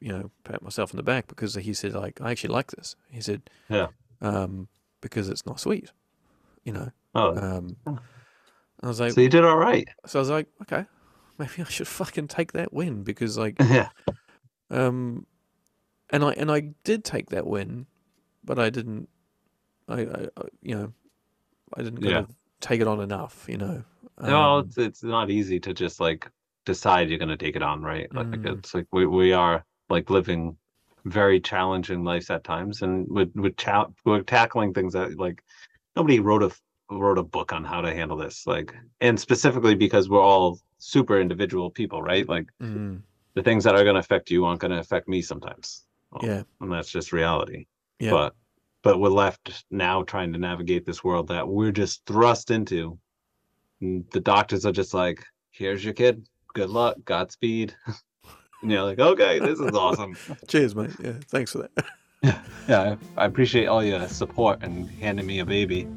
[0.00, 2.96] you know pat myself on the back because he said like I actually like this
[3.10, 3.88] he said Yeah.
[4.20, 4.68] um
[5.00, 5.90] because it's not sweet
[6.64, 7.76] you know Oh, um
[8.82, 9.88] I was like so you did all right.
[10.06, 10.84] so I was like okay
[11.38, 13.88] maybe I should fucking take that win because like yeah.
[14.70, 15.26] um,
[16.10, 17.86] and I and I did take that win,
[18.44, 19.08] but I didn't.
[19.88, 20.92] I, I I- you know,
[21.76, 22.18] I didn't kind Yeah.
[22.20, 23.46] of take it on enough.
[23.48, 23.84] You know.
[24.22, 26.30] no, Um, it's it's not easy to just like
[26.64, 28.12] decide you're gonna take it on, right?
[28.14, 28.58] Like Mm.
[28.58, 30.56] it's like we we are like living
[31.04, 35.42] very challenging lives at times, and with with cha- we're tackling things that like
[35.96, 36.50] nobody wrote a
[36.90, 41.18] wrote a book on how to handle this, like, and specifically because we're all super
[41.20, 42.28] individual people, right?
[42.28, 43.00] Like mm,
[43.34, 45.84] the things that are gonna affect you aren't gonna affect me sometimes.
[46.10, 46.42] Well, yeah.
[46.60, 47.66] and that's just reality.
[47.98, 48.10] Yeah.
[48.10, 48.34] But
[48.84, 52.96] but we're left now trying to navigate this world that we're just thrust into.
[53.80, 56.28] And the doctors are just like, "Here's your kid.
[56.52, 56.98] Good luck.
[57.04, 57.74] Godspeed."
[58.62, 60.16] and you're like, "Okay, this is awesome."
[60.48, 60.90] Cheers, mate.
[61.02, 61.14] Yeah.
[61.28, 61.84] Thanks for that.
[62.68, 65.88] yeah, I, I appreciate all your support and handing me a baby.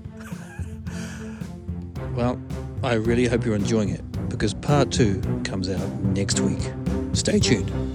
[2.15, 2.41] Well,
[2.83, 6.71] I really hope you're enjoying it because part two comes out next week.
[7.13, 7.86] Stay tuned.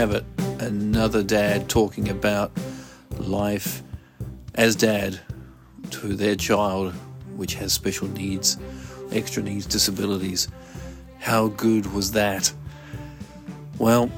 [0.00, 0.24] Have it.
[0.60, 2.50] Another dad talking about
[3.18, 3.82] life
[4.54, 5.20] as dad
[5.90, 6.94] to their child,
[7.36, 8.56] which has special needs,
[9.12, 10.48] extra needs, disabilities.
[11.18, 12.50] How good was that?
[13.78, 14.10] Well,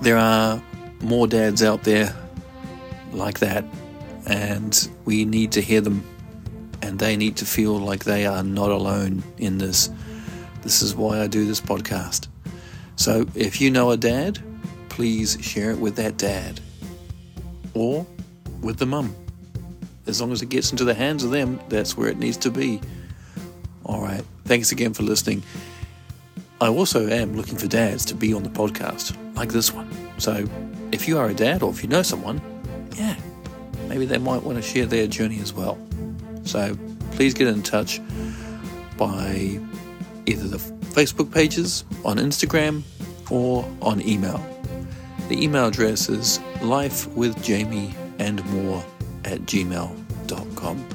[0.00, 0.62] there are
[1.02, 2.16] more dads out there
[3.12, 3.66] like that,
[4.26, 6.02] and we need to hear them,
[6.80, 9.90] and they need to feel like they are not alone in this.
[10.62, 12.28] This is why I do this podcast.
[12.96, 14.42] So if you know a dad,
[15.00, 16.60] please share it with that dad
[17.72, 18.06] or
[18.60, 19.16] with the mum.
[20.06, 22.50] As long as it gets into the hands of them, that's where it needs to
[22.50, 22.82] be.
[23.86, 24.22] All right.
[24.44, 25.42] Thanks again for listening.
[26.60, 29.90] I also am looking for dads to be on the podcast, like this one.
[30.18, 30.46] So
[30.92, 32.42] if you are a dad or if you know someone,
[32.94, 33.16] yeah,
[33.88, 35.78] maybe they might want to share their journey as well.
[36.44, 36.76] So
[37.12, 38.02] please get in touch
[38.98, 39.58] by
[40.26, 40.58] either the
[40.92, 42.82] Facebook pages, on Instagram,
[43.30, 44.44] or on email.
[45.30, 48.84] The email address is lifewithjamie and more
[49.24, 50.88] at gmail.com.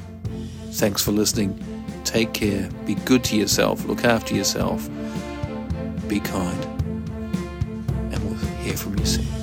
[0.72, 1.58] Thanks for listening.
[2.04, 2.68] Take care.
[2.84, 3.86] Be good to yourself.
[3.86, 4.90] Look after yourself.
[6.06, 6.64] Be kind.
[8.12, 9.35] And we'll hear from you soon.